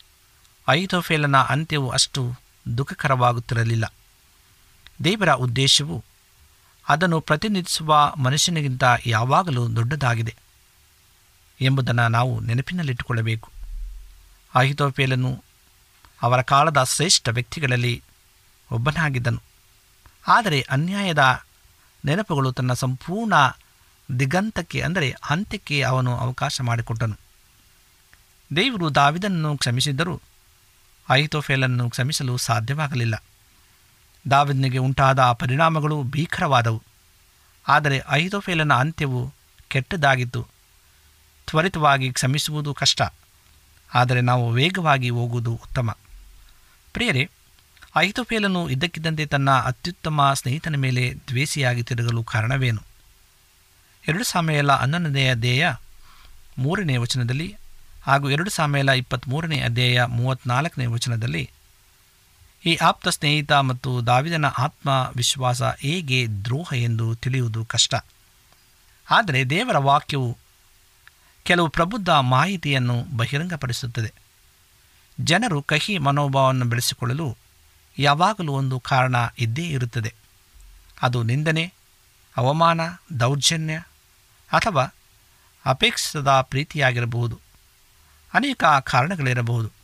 ಐತೋಫೇಲನ 0.69 1.37
ಅಂತ್ಯವು 1.37 1.89
ಅಷ್ಟು 1.89 2.33
ದುಃಖಕರವಾಗುತ್ತಿರಲಿಲ್ಲ. 2.77 3.93
ದೇವರ 5.03 5.31
ಉದ್ದೇಶವು 5.33 6.03
ಅದನ್ನು 6.89 7.19
ಪ್ರತಿನಿಧಿಸುವ 7.19 8.13
ಮನುಷ್ಯನಿಗಿಂತ 8.17 8.83
ಯಾವಾಗಲೂ 9.05 9.75
ದೊಡ್ಡದಾಗಿದೆ 9.75 10.35
ಎಂಬುದನ್ನು 11.61 12.07
ನಾವು 12.07 12.39
ನೆನಪಿನಲ್ಲಿಟ್ಟುಕೊಳ್ಳಬೇಕು. 12.39 13.51
ಅಹಿತೋಪೇಲನು 14.55 15.43
ಅವರ 16.21 16.41
ಕಾಲದ 16.41 16.83
ಶ್ರೇಷ್ಠ 16.83 17.29
ವ್ಯಕ್ತಿಗಳಲ್ಲಿ 17.29 18.03
ಒಬ್ಬನಾಗಿದ್ದನು. 18.71 19.41
ಆದರೆ 20.27 20.61
ಅನ್ಯಾಯದ 20.61 21.43
ನೆನಪುಗಳು 22.05 22.51
ತನ್ನ 22.51 22.73
ಸಂಪೂರ್ಣ 22.73 23.33
ದಿಗಂತಕ್ಕೆ, 24.19 24.81
ಅಂದರೆ 24.81 25.15
ಅಂತ್ಯಕ್ಕೆ 25.29 25.81
ಅವನು 25.81 26.17
ಅವಕಾಶ 26.17 26.61
ಮಾಡಿಕೊಟ್ಟನು. 26.61 27.19
ದೇವರು 28.55 28.95
ದಾವಿದನನ್ನು 28.95 29.57
ಕ್ಷಮಿಸಿದ್ದರೂ 29.57 30.21
ಅಹಿತೋಫೇಲನ್ನು 31.09 31.89
ಕ್ಷಮಿಸಲು 31.89 32.37
ಸಾಧ್ಯವಾಗಲಿಲ್ಲ. 32.37 33.23
ದಾವಿದನಿಗೆ 34.31 34.77
ಉಂಟಾದ 34.77 35.19
ಪರಿಣಾಮಗಳು 35.19 36.03
ಭೀಕರವಾದವು. 36.03 36.83
ಆದರೆ 37.67 37.99
ಅಹಿತೋಫೇಲನ 37.99 38.73
ಅಂತ್ಯವು 38.73 39.33
ಕೆಟ್ಟದಾಗಿತ್ತು 39.67 40.47
ತ್ವರಿತವಾಗಿ 41.47 42.13
ಕ್ಷಮಿಸುವುದು 42.13 42.73
ಕಷ್ಟ. 42.73 43.01
ಆದರೆ 43.93 44.21
ನಾವು 44.21 44.51
ವೇಗವಾಗಿ 44.51 45.09
ಹೋಗುವುದು 45.09 45.53
ಉತ್ತಮ. 45.53 45.97
ಪ್ರಿಯರೇ, 46.93 47.29
ಅಹಿತೋಫೇಲನು 47.95 48.69
ಇದ್ದಕ್ಕಿದ್ದಂತೆ 48.69 49.25
ತನ್ನ 49.25 49.51
ಅತ್ಯುತ್ತಮ 49.51 50.33
ಸ್ನೇಹಿತನ 50.33 50.75
ಮೇಲೆ 50.75 51.13
ದ್ವೇಷಿಯಾಗಿ 51.27 51.83
ತಿರುಗಲು 51.83 52.23
ಕಾರಣವೇನು? 52.23 52.81
ಎರಡು 54.07 54.23
ಸಾಮೆಯಲ 54.23 54.71
ಹನ್ನೊಂದನೆಯ 54.71 55.31
ಅಧ್ಯಾಯ 55.31 55.73
ಮೂರನೇ 56.57 56.97
ವಚನದಲ್ಲಿ 56.97 57.55
ಹಾಗೂ 58.03 58.29
ಎರಡು 58.29 58.49
ಸಾಮೆಯಲ 58.49 58.89
ಇಪ್ಪತ್ತ್ಮೂರನೇ 58.89 59.59
ಅಧ್ಯಾಯ 59.59 60.05
ಮೂವತ್ತ್ನಾಲ್ಕನೇ 60.05 60.85
ವಚನದಲ್ಲಿ 60.85 61.49
ಈ 62.67 62.75
ಆಪ್ತ 62.75 63.07
ಸ್ನೇಹಿತ 63.07 63.51
ಮತ್ತು 63.51 64.07
ದಾವಿದನ 64.07 64.45
ಆತ್ಮ 64.45 65.11
ವಿಶ್ವಾಸ 65.15 65.61
ಹೇಗೆ 65.61 66.27
ದ್ರೋಹ 66.27 66.73
ಎಂದು 66.75 67.15
ತಿಳಿಯುವುದು 67.15 67.65
ಕಷ್ಟ. 67.65 67.95
ಆದರೆ 69.09 69.49
ದೇವರ 69.49 69.77
ವಾಕ್ಯವು 69.77 70.37
ಕೆಲವು 71.43 71.67
ಪ್ರಬುದ್ಧ 71.67 72.09
ಮಾಹಿತಿಯನ್ನು 72.09 73.17
ಬಹಿರಂಗಪಡಿಸುತ್ತದೆ. 73.17 74.13
ಜನರು 75.19 75.61
ಕಹಿ 75.61 75.97
ಮನೋಭಾವವನ್ನು 75.97 76.65
ಬೆಳೆಸಿಕೊಳ್ಳಲು 76.65 77.37
ಯಾವಾಗಲೂ 77.99 78.53
ಒಂದು 78.53 78.79
ಕಾರಣ 78.79 79.15
ಇದ್ದೇ 79.39 79.63
ಇರುತ್ತದೆ. 79.63 80.13
ಅದು 81.01 81.23
ನಿಂದನೆ, 81.23 81.73
ಅವಮಾನ, 82.37 82.81
ದೌರ್ಜನ್ಯ 83.19 83.83
ಅಥವಾ 84.53 84.93
ಅಪೇಕ್ಷಿಸದ 85.65 86.41
ಪ್ರೀತಿಯಾಗಿರಬಹುದು. 86.41 87.39
ಅನೇಕ 88.33 88.63
ಕಾರಣಗಳಿರಬಹುದು. 88.63 89.76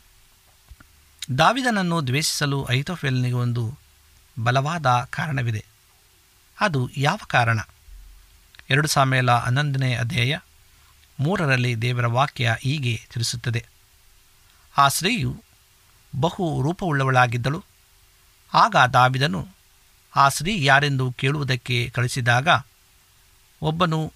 ದಾವಿದನನ್ನು 1.38 2.08
ದ್ವೇಷಿಸಲು 2.08 2.68
ಐತೋಫೆಲ್ನಿಗೆ 2.70 3.36
ಒಂದು 3.36 3.78
ಬಲವಾದ 4.44 5.08
ಕಾರಣವಿದೆ. 5.10 5.66
ಅದು 6.60 6.90
ಯಾವ 6.98 7.18
ಕಾರಣ? 7.28 7.60
ಎರಡು 8.70 8.88
ಸಾಮೇಲ 8.88 9.32
ಹನ್ನೊಂದನೇ 9.32 9.96
ಅಧ್ಯಾಯ 9.96 10.38
ಮೂರರಲ್ಲಿ 11.20 11.82
ದೇವರ 11.82 12.08
ವಾಕ್ಯ 12.08 12.56
ಹೀಗೆ 12.60 13.02
ತಿಳಿಸುತ್ತದೆ. 13.14 13.66
ಆ 14.78 14.88
ಸ್ತ್ರೀಯು 14.88 15.44
ಬಹು 16.20 16.62
ರೂಪವುಳ್ಳವಳಾಗಿದ್ದಳು. 16.62 17.64
ಆಗ 18.54 18.76
ದಾವಿದನು 18.94 19.48
ಆ 20.16 20.30
ಸ್ತ್ರೀ 20.30 20.66
ಯಾರೆಂದು 20.66 21.12
ಕೇಳುವುದಕ್ಕೆ 21.12 21.90
ಕಳಿಸಿದಾಗ 21.90 22.48
ಒಬ್ಬನು 23.62 24.14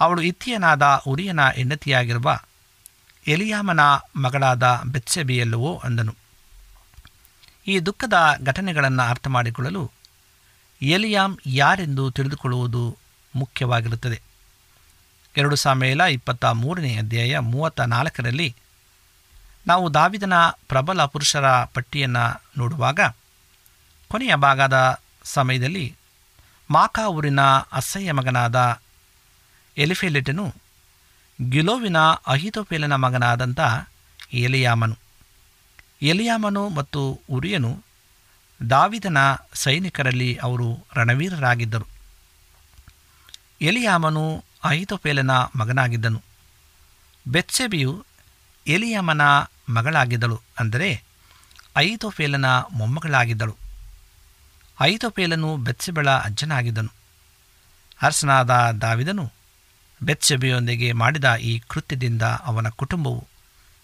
ಅವಳು 0.00 0.22
ಇತ್ತಿಯನಾದ 0.22 1.02
ಉರಿಯನ 1.06 1.48
ಹೆಂಡತಿಯಾಗಿರುವ 1.48 2.38
ಎಲಿಯಾಮನ 3.26 3.80
ಮಗಳಾದ 4.16 4.82
ಬೆಚ್ಚೆಬಿಯಲ್ಲವೋ 4.84 5.80
ಅಂದನು. 5.84 6.14
ಈ 7.66 7.78
ದುಃಖದ 7.78 8.14
ಘಟನೆಗಳನ್ನು 8.44 9.02
ಅರ್ಥ 9.02 9.26
ಮಾಡಿಕೊಳ್ಳಲು 9.26 9.90
ಎಲಿಯಾಮ್ 10.82 11.38
ಯಾರೆಂದು 11.46 12.10
ತಿಳಿದುಕೊಳ್ಳುವುದು 12.10 12.98
ಮುಖ್ಯವಾಗಿರುತ್ತದೆ. 13.36 14.22
ಎರಡು 15.36 15.56
ಸಾಮೇಲ 15.56 16.00
ಇಪ್ಪತ್ತ 16.00 16.44
ಮೂರನೇ 16.44 16.96
ಅಧ್ಯಾಯ 16.96 17.38
ಮೂವತ್ತ 17.38 17.80
ನಾಲ್ಕರಲ್ಲಿ 17.80 18.56
ನಾವು 19.66 19.94
ದಾವಿದನ 19.94 20.32
ಪ್ರಬಲ 20.68 21.04
ಪುರುಷರ 21.04 21.64
ಪಟ್ಟಿಯನ್ನು 21.64 22.42
ನೋಡುವಾಗ 22.58 23.00
ಕೊನೆಯ 24.08 24.34
ಭಾಗದ 24.34 25.00
ಸಮಯದಲ್ಲಿ 25.24 25.96
ಮಾಕಾ 26.70 27.06
ಊರಿನ 27.08 27.40
ಅಸಹ್ಯ 27.72 28.12
ಮಗನಾದ 28.12 28.80
ಎಲಿಫೆಲೆಟನು 29.76 30.54
ಗಿಲೋವಿನ 31.42 31.96
ಅಹಿತೋಪೇಲನ 32.26 32.94
ಮಗನಾದಂಥ 32.94 33.60
ಎಲಿಯಾಮನು. 34.32 34.96
ಎಲಿಯಾಮನು 36.02 36.68
ಮತ್ತು 36.68 37.20
ಉರಿಯನು 37.30 37.82
ದಾವಿದನ 38.70 39.18
ಸೈನಿಕರಲ್ಲಿ 39.54 40.38
ಅವರು 40.42 40.86
ರಣವೀರರಾಗಿದ್ದರು. 40.94 41.86
ಎಲಿಯಾಮನು 43.60 44.44
ಅಹಿತೋಪೇಲನ 44.64 45.30
ಮಗನಾಗಿದ್ದನು. 45.30 46.22
ಬೆತ್ಸೆಬಿಯು 47.26 48.04
ಎಲಿಯಾಮನ 48.66 49.20
ಮಗಳಾಗಿದ್ದಳು 49.68 50.40
ಅಂದರೆ 50.60 51.02
ಐತೋಫೇಲನ 51.76 52.46
ಮೊಮ್ಮಗಳಾಗಿದ್ದಳು. 52.70 53.56
ಐತೋಫೇಲನು 54.80 55.56
ಬೆತ್ಸೆಬಳ 55.56 56.10
ಅಜ್ಜನಾಗಿದ್ದನು. 56.10 56.92
ಅರಸನಾದ 58.02 58.50
ದಾವಿದನು 58.80 59.33
ಬೆತ್ಸೆಬೆಯೊಂದಿಗೆ 60.02 60.92
ಮಾಡಿದ 60.92 61.34
ಈ 61.34 61.58
ಕೃತ್ಯದಿಂದ 61.58 62.22
ಅವನ 62.22 62.68
ಕುಟುಂಬವು 62.68 63.26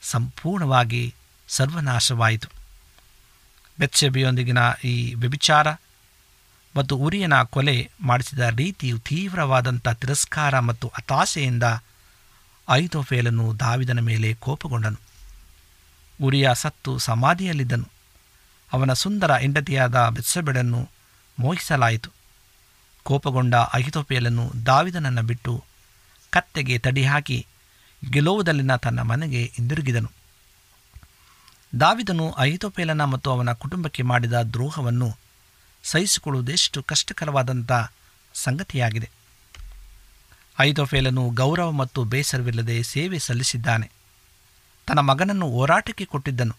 ಸಂಪೂರ್ಣವಾಗಿ 0.02 1.14
ಸರ್ವನಾಶವಾಯಿತು. 1.48 2.48
ಬೆಚ್ಚಬೆಯೊಂದಿಗಿನ 3.78 4.58
ಈ 4.84 5.14
ವ್ಯಭಿಚಾರ 5.14 5.68
ಮತ್ತು 6.76 6.96
ಉರಿಯನ 6.96 7.42
ಕೊಲೆ 7.42 7.90
ಮಾಡಿಸಿದ 8.00 8.38
ರೀತಿಯು 8.38 8.98
ತೀವ್ರವಾದಂಥ 8.98 9.88
ತಿರಸ್ಕಾರ 9.88 10.58
ಮತ್ತು 10.58 10.92
ಹತಾಶೆಯಿಂದ 10.94 11.62
ಐತೋಫೇಲನು 12.70 13.58
ದಾವಿದನ 13.58 14.00
ಮೇಲೆ 14.00 14.34
ಕೋಪಗೊಂಡನು. 14.34 14.98
ಉರಿಯ 16.22 16.50
ಸತ್ತು 16.54 16.98
ಸಮಾಧಿಯಲ್ಲಿದ್ದನು. 16.98 17.88
ಅವನ 18.72 18.92
ಸುಂದರ 18.92 19.34
ಹೆಂಡತಿಯಾದ 19.34 20.08
ಬೆಚ್ಚಬೆಡನ್ನು 20.08 20.88
ಮೋಹಿಸಲಾಯಿತು. 21.38 22.10
ಕೋಪಗೊಂಡ 23.02 23.54
ಅಹಿತೋಪೆಯಲನ್ನು 23.54 24.66
ದಾವಿದನನ್ನು 24.66 25.22
ಬಿಟ್ಟು 25.22 25.64
ಕತ್ತೆಗೆ 26.30 26.78
ತಡಿ 26.78 27.04
ಹಾಕಿ 27.04 27.46
ಗೆಲುವುದಲ್ಲಿನ 28.10 28.76
ತನ್ನ 28.76 29.00
ಮನೆಗೆ 29.00 29.52
ಹಿಂದಿರುಗಿದನು. 29.56 30.10
ದಾವಿದನು 31.80 32.30
ಅಹಿತೋಪೇಲನ 32.30 33.04
ಮತ್ತು 33.04 33.30
ಅವನ 33.30 33.52
ಕುಟುಂಬಕ್ಕೆ 33.52 34.02
ಮಾಡಿದ 34.02 34.32
ದ್ರೋಹವನ್ನು 34.32 35.16
ಸಹಿಸಿಕೊಳ್ಳುವುದೆಷ್ಟು 35.82 36.82
ಕಷ್ಟಕರವಾದಂಥ 36.82 37.72
ಸಂಗತಿಯಾಗಿದೆ. 38.34 39.10
ಐತೋಫೇಲನು 40.60 41.30
ಗೌರವ 41.30 41.70
ಮತ್ತು 41.70 42.04
ಬೇಸರವಿಲ್ಲದೆ 42.04 42.82
ಸೇವೆ 42.82 43.18
ಸಲ್ಲಿಸಿದ್ದಾನೆ. 43.18 43.90
ತನ್ನ 44.86 44.98
ಮಗನನ್ನು 44.98 45.48
ಹೋರಾಟಕ್ಕೆ 45.48 46.04
ಕೊಟ್ಟಿದ್ದನು 46.04 46.56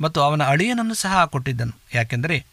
ಮತ್ತು 0.00 0.20
ಅವನ 0.20 0.42
ಅಳಿಯನನ್ನು 0.44 0.94
ಸಹ 0.94 1.24
ಕೊಟ್ಟಿದ್ದನು, 1.24 1.72
ಯಾಕೆಂದರೆ 1.94 2.46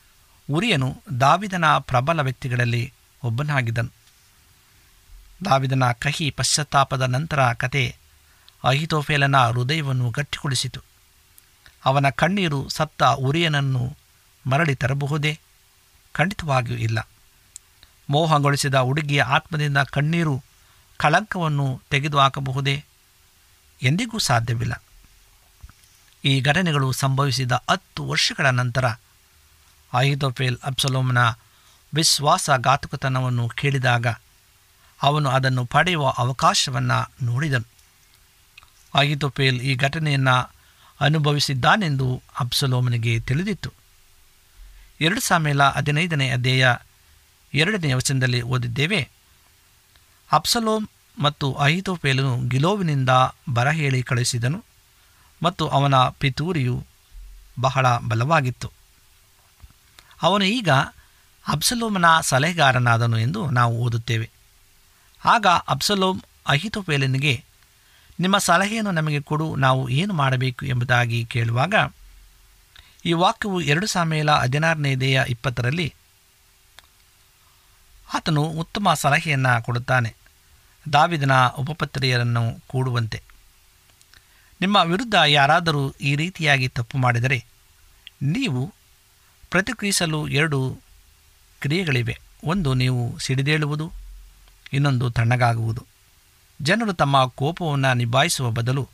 ಉರಿಯನು 0.52 1.02
ದಾವಿದನ 1.20 1.66
ಪ್ರಬಲ 1.80 2.22
ವ್ಯಕ್ತಿಗಳಲ್ಲಿ 2.22 2.94
ಒಬ್ಬನಾಗಿದ್ದನು. 3.24 4.07
ದಾವಿದನ 5.46 5.92
ಕಹಿ 5.92 6.30
ಪಶ್ಚಾತ್ತಾಪದ 6.30 7.02
ನಂತರ 7.02 7.54
ಕತೆ 7.54 7.96
ಅಹಿತೋಫೇಲನ 8.64 9.38
ಹೃದಯವನ್ನು 9.38 10.10
ಗಟ್ಟಿಗೊಳಿಸಿತು. 10.10 10.82
ಅವನ 11.86 12.10
ಕಣ್ಣೀರು 12.10 12.70
ಸತ್ತ 12.70 13.04
ಉರಿಯನನ್ನು 13.04 13.98
ಮರಳಿ 14.50 14.76
ತರಬಹುದೇ? 14.76 15.40
ಖಂಡಿತವಾಗಿಯೂ 16.14 16.78
ಇಲ್ಲ. 16.78 17.10
ಮೋಹಗೊಳಿಸಿದ 18.10 18.76
ಹುಡುಗಿಯ 18.76 19.24
ಆತ್ಮದಿಂದ 19.24 19.78
ಕಣ್ಣೀರು 19.78 20.44
ಕಳಂಕವನ್ನು 20.98 21.82
ತೆಗೆದುಹಾಕಬಹುದೇ? 21.90 22.86
ಎಂದಿಗೂ 23.82 24.18
ಸಾಧ್ಯವಿಲ್ಲ. 24.18 24.84
ಈ 26.26 26.42
ಘಟನೆಗಳು 26.42 26.92
ಸಂಭವಿಸಿದ 26.92 27.52
ಹತ್ತು 27.52 28.06
ವರ್ಷಗಳ 28.06 28.46
ನಂತರ 28.46 28.86
ಅಹಿತೋಫೇಲ್ 29.94 30.58
ಅಬ್ಸಲೋಮ್ನ 30.64 31.18
ವಿಶ್ವಾಸಘಾತುಕತನವನ್ನು 31.96 33.50
ಕೇಳಿದಾಗ 33.50 34.08
ಅವನು 35.04 35.30
ಅದನ್ನು 35.30 35.66
ಪಡೆಯುವ 35.66 36.10
ಅವಕಾಶವನ್ನು 36.10 37.26
ನೋಡಿದನು. 37.26 37.66
ಅಹಿತೋಫೇಲ್ 38.94 39.62
ಈ 39.62 39.76
ಘಟನೆಯನ್ನು 39.76 40.52
ಅನುಭವಿಸಿದ್ದಾನೆಂದು 41.02 42.22
ಅಬ್ಸಲೋಮನಿಗೆ 42.40 43.20
ತಿಳಿದಿತ್ತು. 43.20 43.74
ಎರಡು 45.02 45.20
ಸಾಮೇಲ 45.20 45.64
ಹದಿನೈದನೇ 45.64 46.30
ಅಧ್ಯಾಯ 46.30 46.76
ಎರಡನೇ 47.54 47.94
ವಚನದಲ್ಲಿ 47.94 48.42
ಓದಿದ್ದೇವೆ. 48.42 49.10
ಅಪ್ಸಲೋಮ್ 50.32 50.88
ಮತ್ತು 51.20 51.54
ಅಹಿತೋಪೇಲನು 51.54 52.42
ಗಿಲೋವಿನಿಂದ 52.48 53.10
ಬರಹೇಳಿ 53.54 54.04
ಕಳುಹಿಸಿದನು 54.04 54.64
ಮತ್ತು 55.44 55.68
ಅವನ 55.68 55.96
ಪಿತೂರಿಯು 55.96 56.86
ಬಹಳ 57.60 57.98
ಬಲವಾಗಿತ್ತು. 57.98 58.72
ಅವನು 60.22 60.46
ಈಗ 60.46 60.70
ಅಬ್ಸಲೋಮನ 61.48 62.06
ಸಲಹೆಗಾರನಾದನು 62.22 63.18
ಎಂದು 63.20 63.50
ನಾವು 63.52 63.78
ಓದುತ್ತೇವೆ. 63.78 64.30
ಆಗ 65.26 65.48
ಅಬ್ಸಲೋಮ್ 65.48 66.22
ಅಹಿತೋಪೇಲನಿಗೆ 66.48 67.44
ನಿಮ್ಮ 68.20 68.38
ಸಲಹೆಯನ್ನು 68.38 68.92
ನಮಗೆ 68.92 69.20
ಕೊಡು, 69.20 69.56
ನಾವು 69.56 69.90
ಏನು 69.90 70.14
ಮಾಡಬೇಕು 70.14 70.66
ಎಂಬುದಾಗಿ 70.66 71.26
ಕೇಳುವಾಗ, 71.26 71.74
ಈ 73.06 73.14
ವಾಕ್ಯವು 73.14 73.62
ಎರಡು 73.62 73.88
ಸಾಮೇಲ 73.88 74.32
ಹದಿನಾರನೇ 74.32 74.96
ದೇಯ 74.96 75.22
ಇಪ್ಪತ್ತರಲ್ಲಿ, 75.30 75.94
ಆತನು 78.14 78.44
ಉತ್ತಮ 78.44 78.94
ಸಲಹೆಯನ್ನು 78.94 79.64
ಕೊಡುತ್ತಾನೆ. 79.64 80.16
ದಾವಿದನ 80.94 81.48
ಉಪಪತ್ರಿಯರನ್ನು 81.48 82.60
ಕೂಡುವಂತೆ. 82.68 83.22
ನಿಮ್ಮ 84.62 84.76
ವಿರುದ್ಧ 84.76 85.16
ಯಾರಾದರೂ 85.28 85.92
ಈ 85.92 86.16
ರೀತಿಯಾಗಿ 86.16 86.68
ತಪ್ಪು 86.68 86.98
ಮಾಡಿದರೆ, 86.98 87.46
ನೀವು 88.24 88.74
ಪ್ರತಿಕ್ರಿಯಿಸಲು 89.50 90.28
ಎರಡು 90.28 90.80
ಕ್ರಿಯೆಗಳಿವೆ. 91.60 92.20
ಒಂದು 92.44 92.74
ನೀವು 92.74 93.20
ಸಿಡಿದೇಳುವುದು 93.20 94.07
ಇನ್ನೊಂದು 94.74 95.12
ತಣ್ಣಗಾಗುವುದು. 95.12 95.86
ಜನರು 96.62 96.94
ತಮ್ಮ 96.94 97.26
ಕೋಪವನ್ನು 97.26 97.94
ನಿಭಾಯಿಸುವ 97.94 98.52
ಬದಲು 98.52 98.90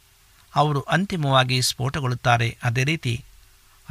ಅವರು 0.55 0.81
ಅಂತಿಮವಾಗಿ 0.81 1.61
ಸ್ಫೋಟಗೊಳ್ಳುತ್ತಾರೆ. 1.61 2.57
ಅದೇ 2.63 2.83
ರೀತಿ 2.83 3.23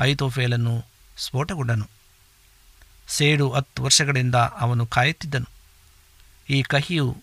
ಐತೋಫೇಲನ್ನು 0.00 0.84
ಸ್ಫೋಟಗೊಂಡನು. 1.18 1.88
ಸೇಡು 3.08 3.50
ಹತ್ತು 3.50 3.82
ವರ್ಷಗಳಿಂದ 3.82 4.34
ಅವನು 4.34 4.86
ಕಾಯುತ್ತಿದ್ದನು. 4.86 5.46
ಈ 6.50 6.62
ಕಹಿಯು 6.62 7.16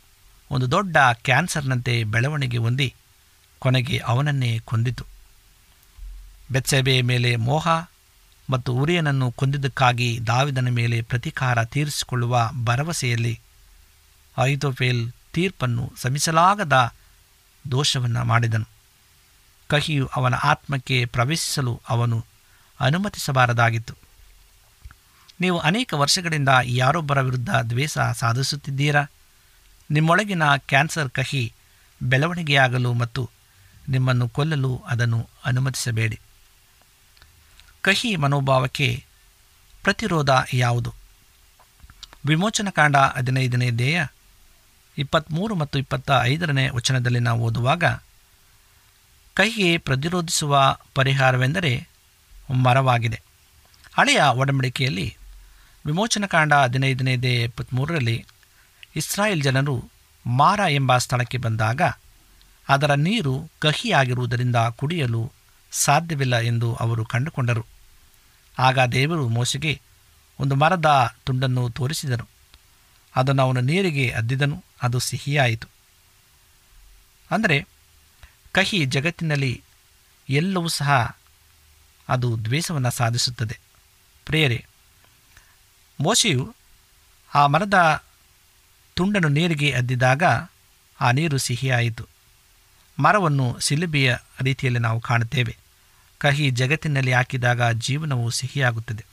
ಒಂದು 0.52 0.72
ದೊಡ್ಡ 0.72 0.98
ಕ್ಯಾನ್ಸರ್ನಂತೆ 1.13 2.04
ಬೆಳವಣಿಗೆ 2.04 2.58
ಹೊಂದಿ 2.58 2.93
ಕೊನೆಗೆ 3.60 3.98
ಅವನನ್ನೇ 3.98 4.60
ಕೊಂದಿತು. 4.60 5.06
ಬೆತ್ಸೆಬೆಯ 6.52 7.02
ಮೇಲೆ 7.02 7.36
ಮೋಹ 7.36 7.67
ಮತ್ತು 8.50 8.74
ಉರಿಯನನ್ನು 8.74 9.32
ಕೊಂದಿದ್ದಕ್ಕಾಗಿ 9.32 10.19
ದಾವಿದನ 10.28 10.69
ಮೇಲೆ 10.69 11.02
ಪ್ರತೀಕಾರ 11.02 11.63
ತೀರಿಸಿಕೊಳ್ಳುವ 11.63 12.50
ಭರವಸೆಯಲ್ಲಿ 12.63 13.39
ಐತೋಫೇಲ್ 14.38 15.12
ತೀರ್ಪನ್ನು 15.34 15.94
ಸಮಿಸಲಾಗದ 15.98 16.94
ದೋಷವನ್ನು 17.72 18.24
ಮಾಡಿದನು. 18.24 18.65
ಕಹಿಯು 19.68 20.06
ಅವನ 20.08 20.36
ಆತ್ಮಕ್ಕೆ 20.36 21.06
ಪ್ರವೇಶಿಸಲು 21.06 21.82
ಅವನು 21.89 22.26
ಅನುಮತಿಸಬಾರದಾಗಿತ್ತು. 22.80 23.94
ನೀವು 25.42 25.60
ಅನೇಕ 25.60 25.94
ವರ್ಷಗಳಿಂದ 25.94 26.50
ಯಾರೊಬ್ಬರ 26.63 27.22
ವಿರುದ್ಧ 27.22 27.50
ದ್ವೇಷ 27.50 27.98
ಸಾಧಿಸುತ್ತಿದ್ದೀರಾ? 28.13 29.04
ನಿಮ್ಮೊಳಗಿನ 29.92 30.56
ಕ್ಯಾನ್ಸರ್ 30.56 31.10
ಕಹಿ 31.10 31.54
ಬೆಳವಣಿಗೆಯಾಗಲು 32.04 32.94
ಮತ್ತು 32.94 33.30
ನಿಮ್ಮನ್ನು 33.89 34.30
ಕೊಲ್ಲಲು 34.30 34.84
ಅದನ್ನು 34.88 35.30
ಅನುಮತಿಸಬೇಡಿ. 35.46 36.20
ಕಹಿ 37.82 38.15
ಮನೋಭಾವಕ್ಕೆ 38.15 39.06
ಪ್ರತಿರೋಧ 39.84 40.30
ಯಾವುದು? 40.54 40.94
ವಿಮೋಚನಕಾಂಡ 42.26 42.96
ಹದಿನೈದನೇ 42.96 43.72
ದೇಯ 43.72 44.06
ಇಪ್ಪತ್ತ್ಮೂರು 45.00 45.56
ಮತ್ತು 45.56 45.80
ಇಪ್ಪತ್ತ 45.80 46.12
ಐದರನೇ 46.22 46.70
ವಚನದಲ್ಲಿ 46.70 47.20
ನಾವು 47.20 47.42
ಓದುವಾಗ, 47.42 47.84
ಕಹಿಗೆ 49.34 49.78
ಪ್ರತಿರೋಧಿಸುವ 49.78 50.78
ಪರಿಹಾರವೆಂದರೆ 50.96 51.88
ಮರವಾಗಿದೆ. 52.64 53.22
ಹಳೆಯ 53.98 54.22
ಒಡಂಬಡಿಕೆಯಲ್ಲಿ 54.32 55.18
ವಿಮೋಚನಕಾಂಡ 55.86 56.54
ಹದಿನೈದನೇದೇ 56.54 57.44
ಇಪ್ಪತ್ತ್ಮೂರರಲ್ಲಿ 57.44 58.26
ಇಸ್ರಾಯೇಲ್ 58.96 59.44
ಜನರು 59.44 59.90
ಮಾರ 60.26 60.60
ಎಂಬ 60.70 60.98
ಸ್ಥಳಕ್ಕೆ 60.98 61.38
ಬಂದಾಗ, 61.38 61.82
ಅದರ 62.70 62.94
ನೀರು 62.94 63.50
ಕಹಿಯಾಗಿರುವುದರಿಂದ 63.60 64.56
ಕುಡಿಯಲು 64.56 65.32
ಸಾಧ್ಯವಿಲ್ಲ 65.72 66.40
ಎಂದು 66.40 66.76
ಅವರು 66.76 67.06
ಕಂಡುಕೊಂಡರು. 67.06 67.66
ಆಗ 68.60 68.80
ದೇವರು 68.80 69.28
ಮೋಸೆಗೆ 69.28 69.82
ಒಂದು 70.40 70.56
ಮರದ 70.56 71.16
ತುಂಡನ್ನು 71.26 71.70
ತೋರಿಸಿದನು 71.70 72.38
ಅದನ್ನು 73.15 73.43
ಅವನು 73.43 73.62
ನೀರಿಗೆ 73.62 74.10
ಅದ್ದಿದನು, 74.10 74.63
ಅದು 74.82 75.00
ಸಿಹಿಯಾಯಿತು. 75.00 75.67
ಅಂದರೆ, 77.32 77.67
ಕಹಿ 78.52 78.86
ಜಗತ್ತಿನಲ್ಲಿ 78.86 79.63
ಎಲ್ಲವೂ 80.30 80.67
ಸಹ 80.67 81.17
ಅದು 82.10 82.45
ದ್ವೇಷವನ್ನು 82.45 82.91
ಸಾಧಿಸುತ್ತದೆ. 82.91 83.60
ಪ್ರೇರೆ 84.26 84.67
ಮೋಶೆಯು 86.02 86.56
ಆ 87.36 87.48
ಮರದ 87.48 88.04
ತುಂಡನ್ನು 88.93 89.30
ನೀರಿಗೆ 89.30 89.72
ಅದ್ದಿದಾಗ 89.72 90.24
ಆ 91.02 91.12
ನೀರು 91.12 91.38
ಸಿಹಿಯಾಯಿತು. 91.38 92.08
ಮರವನ್ನು 93.00 93.60
ಸಿಲುಬೆಯ 93.60 94.15
ರೀತಿಯಲ್ಲಿ 94.41 94.80
ನಾವು 94.80 95.00
ಕಾಣುತ್ತೇವೆ. 95.00 95.58
ಕಹಿ 96.17 96.52
ಜಗತ್ತಿನಲ್ಲಿ 96.52 97.13
ಹಾಕಿದಾಗ 97.13 97.72
ಜೀವನವು 97.72 98.30
ಸಿಹಿಯಾಗುತ್ತದೆ. 98.30 99.06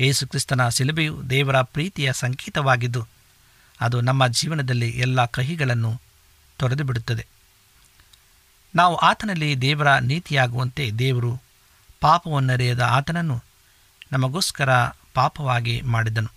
ಯೇಸುಕ್ರಿಸ್ತನ 0.00 0.68
ಶಿಲುಬೆಯು 0.68 1.30
ದೇವರ 1.30 1.62
ಪ್ರೀತಿಯ 1.62 2.12
ಸಂಕೇತವಾಗಿದ್ದು, 2.12 3.06
ಅದು 3.80 4.00
ನಮ್ಮ 4.00 4.26
ಜೀವನದಲ್ಲಿ 4.26 4.88
ಎಲ್ಲ 4.88 5.24
ಕಹಿಗಳನ್ನು 5.24 6.00
ತೊರೆದು 6.58 6.84
ಬಿಡುತ್ತದೆ 6.84 7.26
ನಾವು 8.74 8.96
ಆತನಲ್ಲಿ 8.96 9.60
ದೇವರ 9.60 9.98
ನೀತಿಯಾಗುವಂತೆ 9.98 10.90
ದೇವರು 10.90 11.42
ಪಾಪವನ್ನರಿಯದ 12.00 12.80
ಆತನನ್ನು 12.80 13.42
ನಮಗೋಸ್ಕರ 14.12 14.74
ಪಾಪವಾಗಿ 15.14 15.82
ಮಾಡಿದನು. 15.82 16.30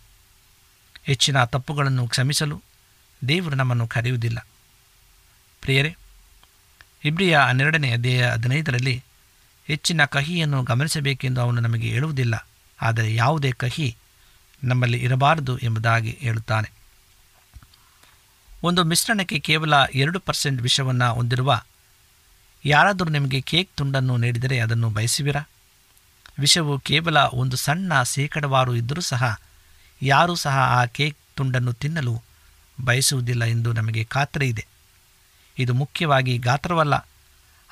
ಹೆಚ್ಚಿನ 1.04 1.44
ತಪ್ಪುಗಳನ್ನು 1.44 2.08
ಕ್ಷಮಿಸಲು 2.08 2.62
ದೇವರು 3.28 3.56
ನಮ್ಮನ್ನು 3.56 3.88
ಕರೆಯುವುದಿಲ್ಲ. 3.88 4.48
ಪ್ರಿಯರೇ, 5.62 5.96
ಇಬ್ರಿಯ 7.04 7.38
ಹನ್ನೆರಡನೇ 7.38 7.92
ಅಧ್ಯಾಯ 7.92 8.32
ಹದಿನೈದರಲ್ಲಿ 8.32 9.04
ಹೆಚ್ಚಿನ 9.68 10.06
ಕಹಿಯನ್ನು 10.06 10.64
ಗಮನಿಸಬೇಕೆಂದು 10.64 11.42
ಅವನು 11.42 11.62
ನಮಗೆ 11.62 11.88
ಹೇಳುವುದಿಲ್ಲ. 11.88 12.47
ಆದರೆ 12.80 13.16
ಯಾವುದೇ 13.16 13.52
ಕಹಿ 13.52 13.88
ನಮ್ಮಲ್ಲಿ 14.64 14.98
ಇರಬಾರದು 14.98 15.54
ಎಂಬುದಾಗಿ 15.58 16.18
ಹೇಳುತ್ತಾನೆ. 16.20 16.70
ಒಂದು 18.64 18.84
ಮಿಶ್ರಣಕ್ಕೆ 18.84 19.40
ಕೇವಲ 19.40 19.74
ಎರಡು 19.96 20.20
ಪರ್ಸೆಂಟ್ 20.20 20.62
ವಿಷವನ್ನು 20.62 21.08
ಹೊಂದಿರುವ 21.14 21.52
ಯಾರಾದರೂ 22.66 23.10
ನಿಮಗೆ 23.10 23.42
ಕೇಕ್ 23.42 23.70
ತುಂಡನ್ನು 23.76 24.18
ನೀಡಿದರೆ 24.18 24.60
ಅದನ್ನು 24.60 24.90
ಬಯಸುವಿರಾ? 24.90 25.42
ವಿಷವು 26.40 26.74
ಕೇವಲ 26.80 27.18
ಒಂದು 27.34 27.58
ಸಣ್ಣ 27.58 28.04
ಶೇಕಡವಾರು 28.04 28.76
ಇದ್ದರೂ 28.76 29.02
ಸಹ 29.02 29.24
ಯಾರೂ 30.02 30.34
ಸಹ 30.36 30.56
ಆ 30.58 30.82
ಕೇಕ್ 30.86 31.18
ತುಂಡನ್ನು 31.36 31.74
ತಿನ್ನಲು 31.74 32.16
ಬಯಸುವುದಿಲ್ಲ 32.78 33.44
ಎಂದು 33.46 33.70
ನಮಗೆ 33.74 34.04
ಖಾತ್ರಿ 34.04 34.48
ಇದೆ 34.48 34.66
ಇದು 35.58 35.74
ಮುಖ್ಯವಾಗಿ 35.74 36.38
ಗಾತ್ರವಲ್ಲ, 36.38 36.96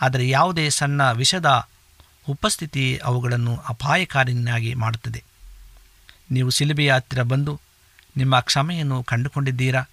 ಆದರೆ 0.01 0.23
ಯಾವುದೇ 0.29 0.69
ಸಣ್ಣ 0.69 1.01
ವಿಷದ 1.11 1.49
ಉಪಸ್ಥಿತಿ 2.29 2.97
ಅವುಗಳನ್ನು 3.03 3.55
ಅಪಾಯಕಾರಿಯನ್ನಾಗಿ 3.55 4.73
ಮಾಡುತ್ತದೆ. 4.73 5.23
ನೀವು 6.31 6.49
ಸಿಲುಬೆಯ 6.49 6.93
ಹತ್ತಿರ 6.93 7.21
ಬಂದು 7.21 7.61
ನಿಮ್ಮ 8.17 8.39
ಕ್ಷಮೆಯನ್ನು 8.39 9.03
ಕಂಡುಕೊಂಡಿದ್ದೀರಾ? 9.03 9.83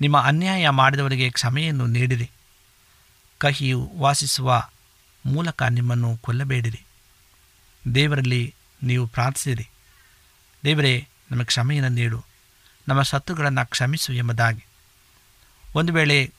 ನಿಮ್ಮ 0.00 0.20
ಅನ್ಯಾಯ 0.20 0.68
ಮಾಡಿದವರಿಗೆ 0.68 1.30
ಕ್ಷಮೆಯನ್ನು 1.30 1.86
ನೀಡಿರಿ. 1.86 2.30
ಕಹಿಯು 3.38 3.92
ವಾಸಿಸುವ 3.96 4.68
ಮೂಲಕ 5.26 5.62
ನಿಮ್ಮನ್ನು 5.62 6.16
ಕೊಲ್ಲಬೇಡಿರಿ. 6.16 6.84
ದೇವರಲ್ಲಿ 7.94 8.54
ನೀವು 8.82 9.06
ಪ್ರಾರ್ಥಿಸಿರಿ. 9.06 9.68
ದೇವರೇ, 10.64 11.08
ನಮಗೆ 11.30 11.44
ಕ್ಷಮೆಯನ್ನು 11.44 11.88
ನೀಡು. 11.88 12.24
ನಮ್ಮ 12.88 13.02
ಸತ್ತುಗಳನ್ನು 13.02 13.70
ಕ್ಷಮಿಸು 13.70 14.12
ಎಂಬುದಾಗಿ. 14.12 14.64
ಒಂದು 15.74 15.92
ವೇಳೆ 15.92 16.32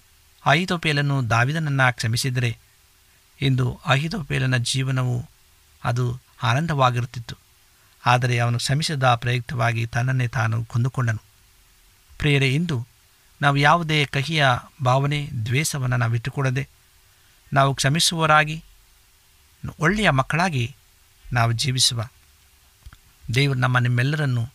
ಆಯಿತೋಪೇಲನ್ನು 0.45 1.29
ದಾವಿದನನ್ನು 1.29 1.95
ಕ್ಷಮಿಸಿದರೆ 1.95 2.57
ಇಂದು 3.41 3.79
ಅಹಿತೋಪೇಲನ 3.85 4.57
ಜೀವನವು 4.57 5.25
ಅದು 5.83 6.19
ಆನಂದವಾಗಿರುತ್ತಿತ್ತು. 6.43 7.35
ಆದರೆ 8.05 8.39
ಅವನು 8.39 8.57
ಶ್ರಮಿಸದ 8.57 9.15
ಪ್ರಯುಕ್ತವಾಗಿ 9.15 9.85
ತನ್ನನ್ನೇ 9.85 10.27
ತಾನು 10.27 10.65
ಕೊಂದುಕೊಂಡನು. 10.65 11.21
ಪ್ರಿಯರೇ, 12.17 12.53
ಇಂದು 12.53 12.87
ನಾವು 13.41 13.57
ಯಾವುದೇ 13.57 14.05
ಕಹಿಯ 14.05 14.45
ಭಾವನೆ, 14.83 15.29
ದ್ವೇಷವನ್ನು 15.45 15.97
ನಾವು 15.97 16.15
ಇಟ್ಟುಕೊಡದೆ 16.15 16.69
ನಾವು 17.53 17.75
ಕ್ಷಮಿಸುವವರಾಗಿ, 17.75 18.63
ಒಳ್ಳೆಯ 19.79 20.09
ಮಕ್ಕಳಾಗಿ 20.09 20.75
ನಾವು 21.33 21.51
ಜೀವಿಸುವ 21.51 22.07
ದೇವರು 23.35 23.59
ನಮ್ಮ 23.59 23.79
ನಿಮ್ಮೆಲ್ಲರನ್ನು 23.79 24.45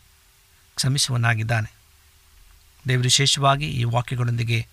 ಕ್ಷಮಿಸುವನಾಗಿದ್ದಾನೆ 0.75 1.75
ದೇವರು 2.89 3.03
ವಿಶೇಷವಾಗಿ 3.03 3.65
ಈ 3.65 3.85
ವಾಕ್ಯಗಳೊಂದಿಗೆ 3.85 4.67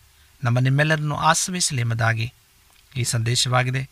ನಮ್ಮ 0.43 0.59
ನಿಮ್ಮೆಲ್ಲರನ್ನು 0.59 1.15
ಆಶ್ರಯಿಸಲಿ 1.15 1.81
ಎಂಬುದಾಗಿ 1.81 2.33
ಈ 2.95 3.03
ಸಂದೇಶವಾಗಿದೆ. 3.03 3.89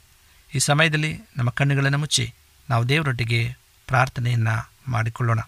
ಈ 0.53 0.59
ಸಮಯದಲ್ಲಿ 0.59 1.19
ನಮ್ಮ 1.37 1.49
ಕಣ್ಣುಗಳನ್ನು 1.49 1.97
ಮುಚ್ಚಿ 1.97 2.33
ನಾವು 2.69 2.89
ದೇವರೊಟ್ಟಿಗೆ 2.89 3.57
ಪ್ರಾರ್ಥನೆಯನ್ನು 3.87 4.71
ಮಾಡಿಕೊಳ್ಳೋಣ. 4.87 5.39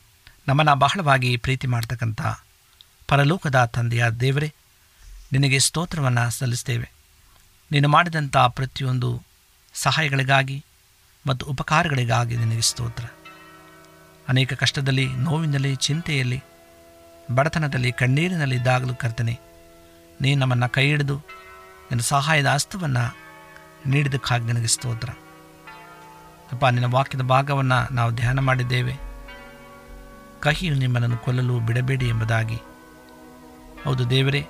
ನಮ್ಮನ್ನು 0.48 0.76
ಬಹಳವಾಗಿ 0.76 1.38
ಪ್ರೀತಿ 1.38 1.68
ಮಾಡ್ತಕ್ಕಂಥ 1.68 2.22
ಪರಲೋಕದ 3.08 3.66
ತಂದೆಯ 3.66 4.10
ದೇವರೇ, 4.10 4.54
ನಿನಗೆ 5.32 5.60
ಸ್ತೋತ್ರವನ್ನು 5.60 6.30
ಸಲ್ಲಿಸ್ತೇವೆ. 6.30 6.92
ನೀನು 7.72 7.90
ಮಾಡಿದಂಥ 7.90 8.38
ಪ್ರತಿಯೊಂದು 8.38 9.24
ಸಹಾಯಗಳಿಗಾಗಿ 9.74 10.66
ಮತ್ತು 11.28 11.46
ಉಪಕಾರಗಳಿಗಾಗಿ 11.46 12.38
ನಿನಗೆ 12.38 12.62
ಸ್ತೋತ್ರ. 12.62 13.06
ಅನೇಕ 14.30 14.54
ಕಷ್ಟದಲ್ಲಿ, 14.54 15.08
ನೋವಿನಲ್ಲಿ, 15.08 15.76
ಚಿಂತೆಯಲ್ಲಿ, 15.76 16.44
ಬಡತನದಲ್ಲಿ 17.36 17.92
ಕಣ್ಣೀರಿನಲ್ಲಿ 17.92 18.56
ಇದ್ದಾಗಲೂ 18.56 18.96
ಕರ್ತನೆ, 18.96 19.40
ನೀನು 20.22 20.40
ನಮ್ಮನ್ನು 20.40 20.70
ಕೈ 20.70 20.88
ಹಿಡಿದು 20.88 21.18
ನಿನ್ನ 21.90 22.02
ಸಹಾಯದ 22.02 22.46
ಹಸ್ತವನ್ನು 22.46 23.29
ನೀಡಿದ್ದಕ್ಕಾಗಿ 23.86 24.46
ನಿನಗೆ 24.46 24.68
ಸ್ತೋತ್ರ. 24.68 25.10
ಅಪ್ಪ, 26.52 26.66
ನಿನ್ನ 26.66 26.94
ವಾಕ್ಯದ 26.94 27.22
ಭಾಗವನ್ನು 27.22 27.94
ನಾವು 27.94 28.12
ಧ್ಯಾನ 28.12 28.40
ಮಾಡಿದ್ದೇವೆ. 28.40 28.98
ಕಹಿಯು 30.40 30.76
ನಿಮ್ಮನ್ನು 30.76 31.18
ಕೊಲ್ಲಲು 31.18 31.60
ಬಿಡಬೇಡಿ 31.60 32.08
ಎಂಬುದಾಗಿ. 32.08 32.56
ಹೌದು 33.86 34.10
ದೇವರೇ, 34.10 34.48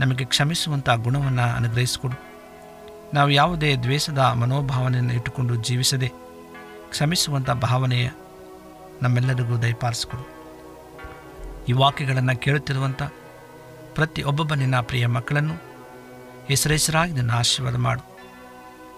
ನಮಗೆ 0.00 0.24
ಕ್ಷಮಿಸುವಂಥ 0.24 0.90
ಗುಣವನ್ನು 0.90 1.56
ಅನುಗ್ರಹಿಸಿಕೊಡು. 1.56 2.34
ನಾವು 3.14 3.30
ಯಾವುದೇ 3.30 3.76
ದ್ವೇಷದ 3.76 4.18
ಮನೋಭಾವನೆಯನ್ನು 4.18 5.12
ಇಟ್ಟುಕೊಂಡು 5.12 5.54
ಜೀವಿಸದೆ 5.54 6.12
ಕ್ಷಮಿಸುವಂಥ 6.90 7.50
ಭಾವನೆಯ 7.50 8.10
ನಮ್ಮೆಲ್ಲರಿಗೂ 9.02 9.56
ದಯಪಾಲಿಸಿಕೊಡು. 9.56 10.34
ಈ 11.68 11.72
ವಾಕ್ಯಗಳನ್ನು 11.72 12.36
ಕೇಳುತ್ತಿರುವಂಥ 12.36 13.02
ಪ್ರತಿ 13.94 14.22
ಒಬ್ಬೊಬ್ಬ 14.22 14.54
ನಿನ್ನ 14.54 14.80
ಪ್ರಿಯ 14.80 15.06
ಮಕ್ಕಳನ್ನು 15.06 15.54
ಹೆಸರೆಸರಾಗಿ 16.46 17.12
ನಿನ್ನ 17.12 17.30
ಆಶೀರ್ವಾದ 17.30 17.76
ಮಾಡು. 17.76 18.13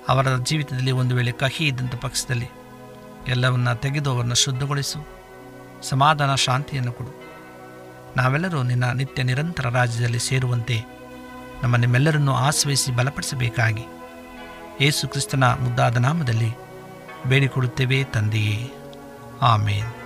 ಅವರ 0.09 0.37
ಜೀವಿತದಲ್ಲಿ 0.37 0.90
ಒಂದು 0.90 1.14
ವೇಳೆ 1.14 1.33
ಕಹಿ 1.33 1.66
ಇದ್ದಂಥ 1.66 1.95
ಪಕ್ಷದಲ್ಲಿ 1.95 2.47
ಎಲ್ಲವನ್ನ 3.29 3.73
ತೆಗೆದು 3.73 4.11
ಅವರನ್ನು 4.11 4.35
ಶುದ್ಧಗೊಳಿಸು, 4.35 5.09
ಸಮಾಧಾನ 5.83 6.35
ಶಾಂತಿಯನ್ನು 6.35 6.92
ಕೊಡು. 6.92 7.27
ನಾವೆಲ್ಲರೂ 8.16 8.62
ನಿನ್ನ 8.62 8.92
ನಿತ್ಯ 8.92 9.23
ನಿರಂತರ 9.23 9.69
ರಾಜ್ಯದಲ್ಲಿ 9.69 10.19
ಸೇರುವಂತೆ 10.19 10.85
ನಮ್ಮ 11.62 11.77
ನಿಮ್ಮೆಲ್ಲರನ್ನು 11.77 12.35
ಆಶ್ರಯಿಸಿ 12.35 12.92
ಬಲಪಡಿಸಬೇಕಾಗಿ 12.92 13.85
ಯೇಸು 14.81 15.09
ಕ್ರಿಸ್ತನ 15.09 15.45
ಮುದ್ದಾದ 15.45 15.97
ನಾಮದಲ್ಲಿ 15.97 16.51
ಬೇಡಿಕೊಡುತ್ತೇವೆ 17.27 18.05
ತಂದೆಯೇ. 18.05 18.73
ಆಮೇನ್. 19.42 20.06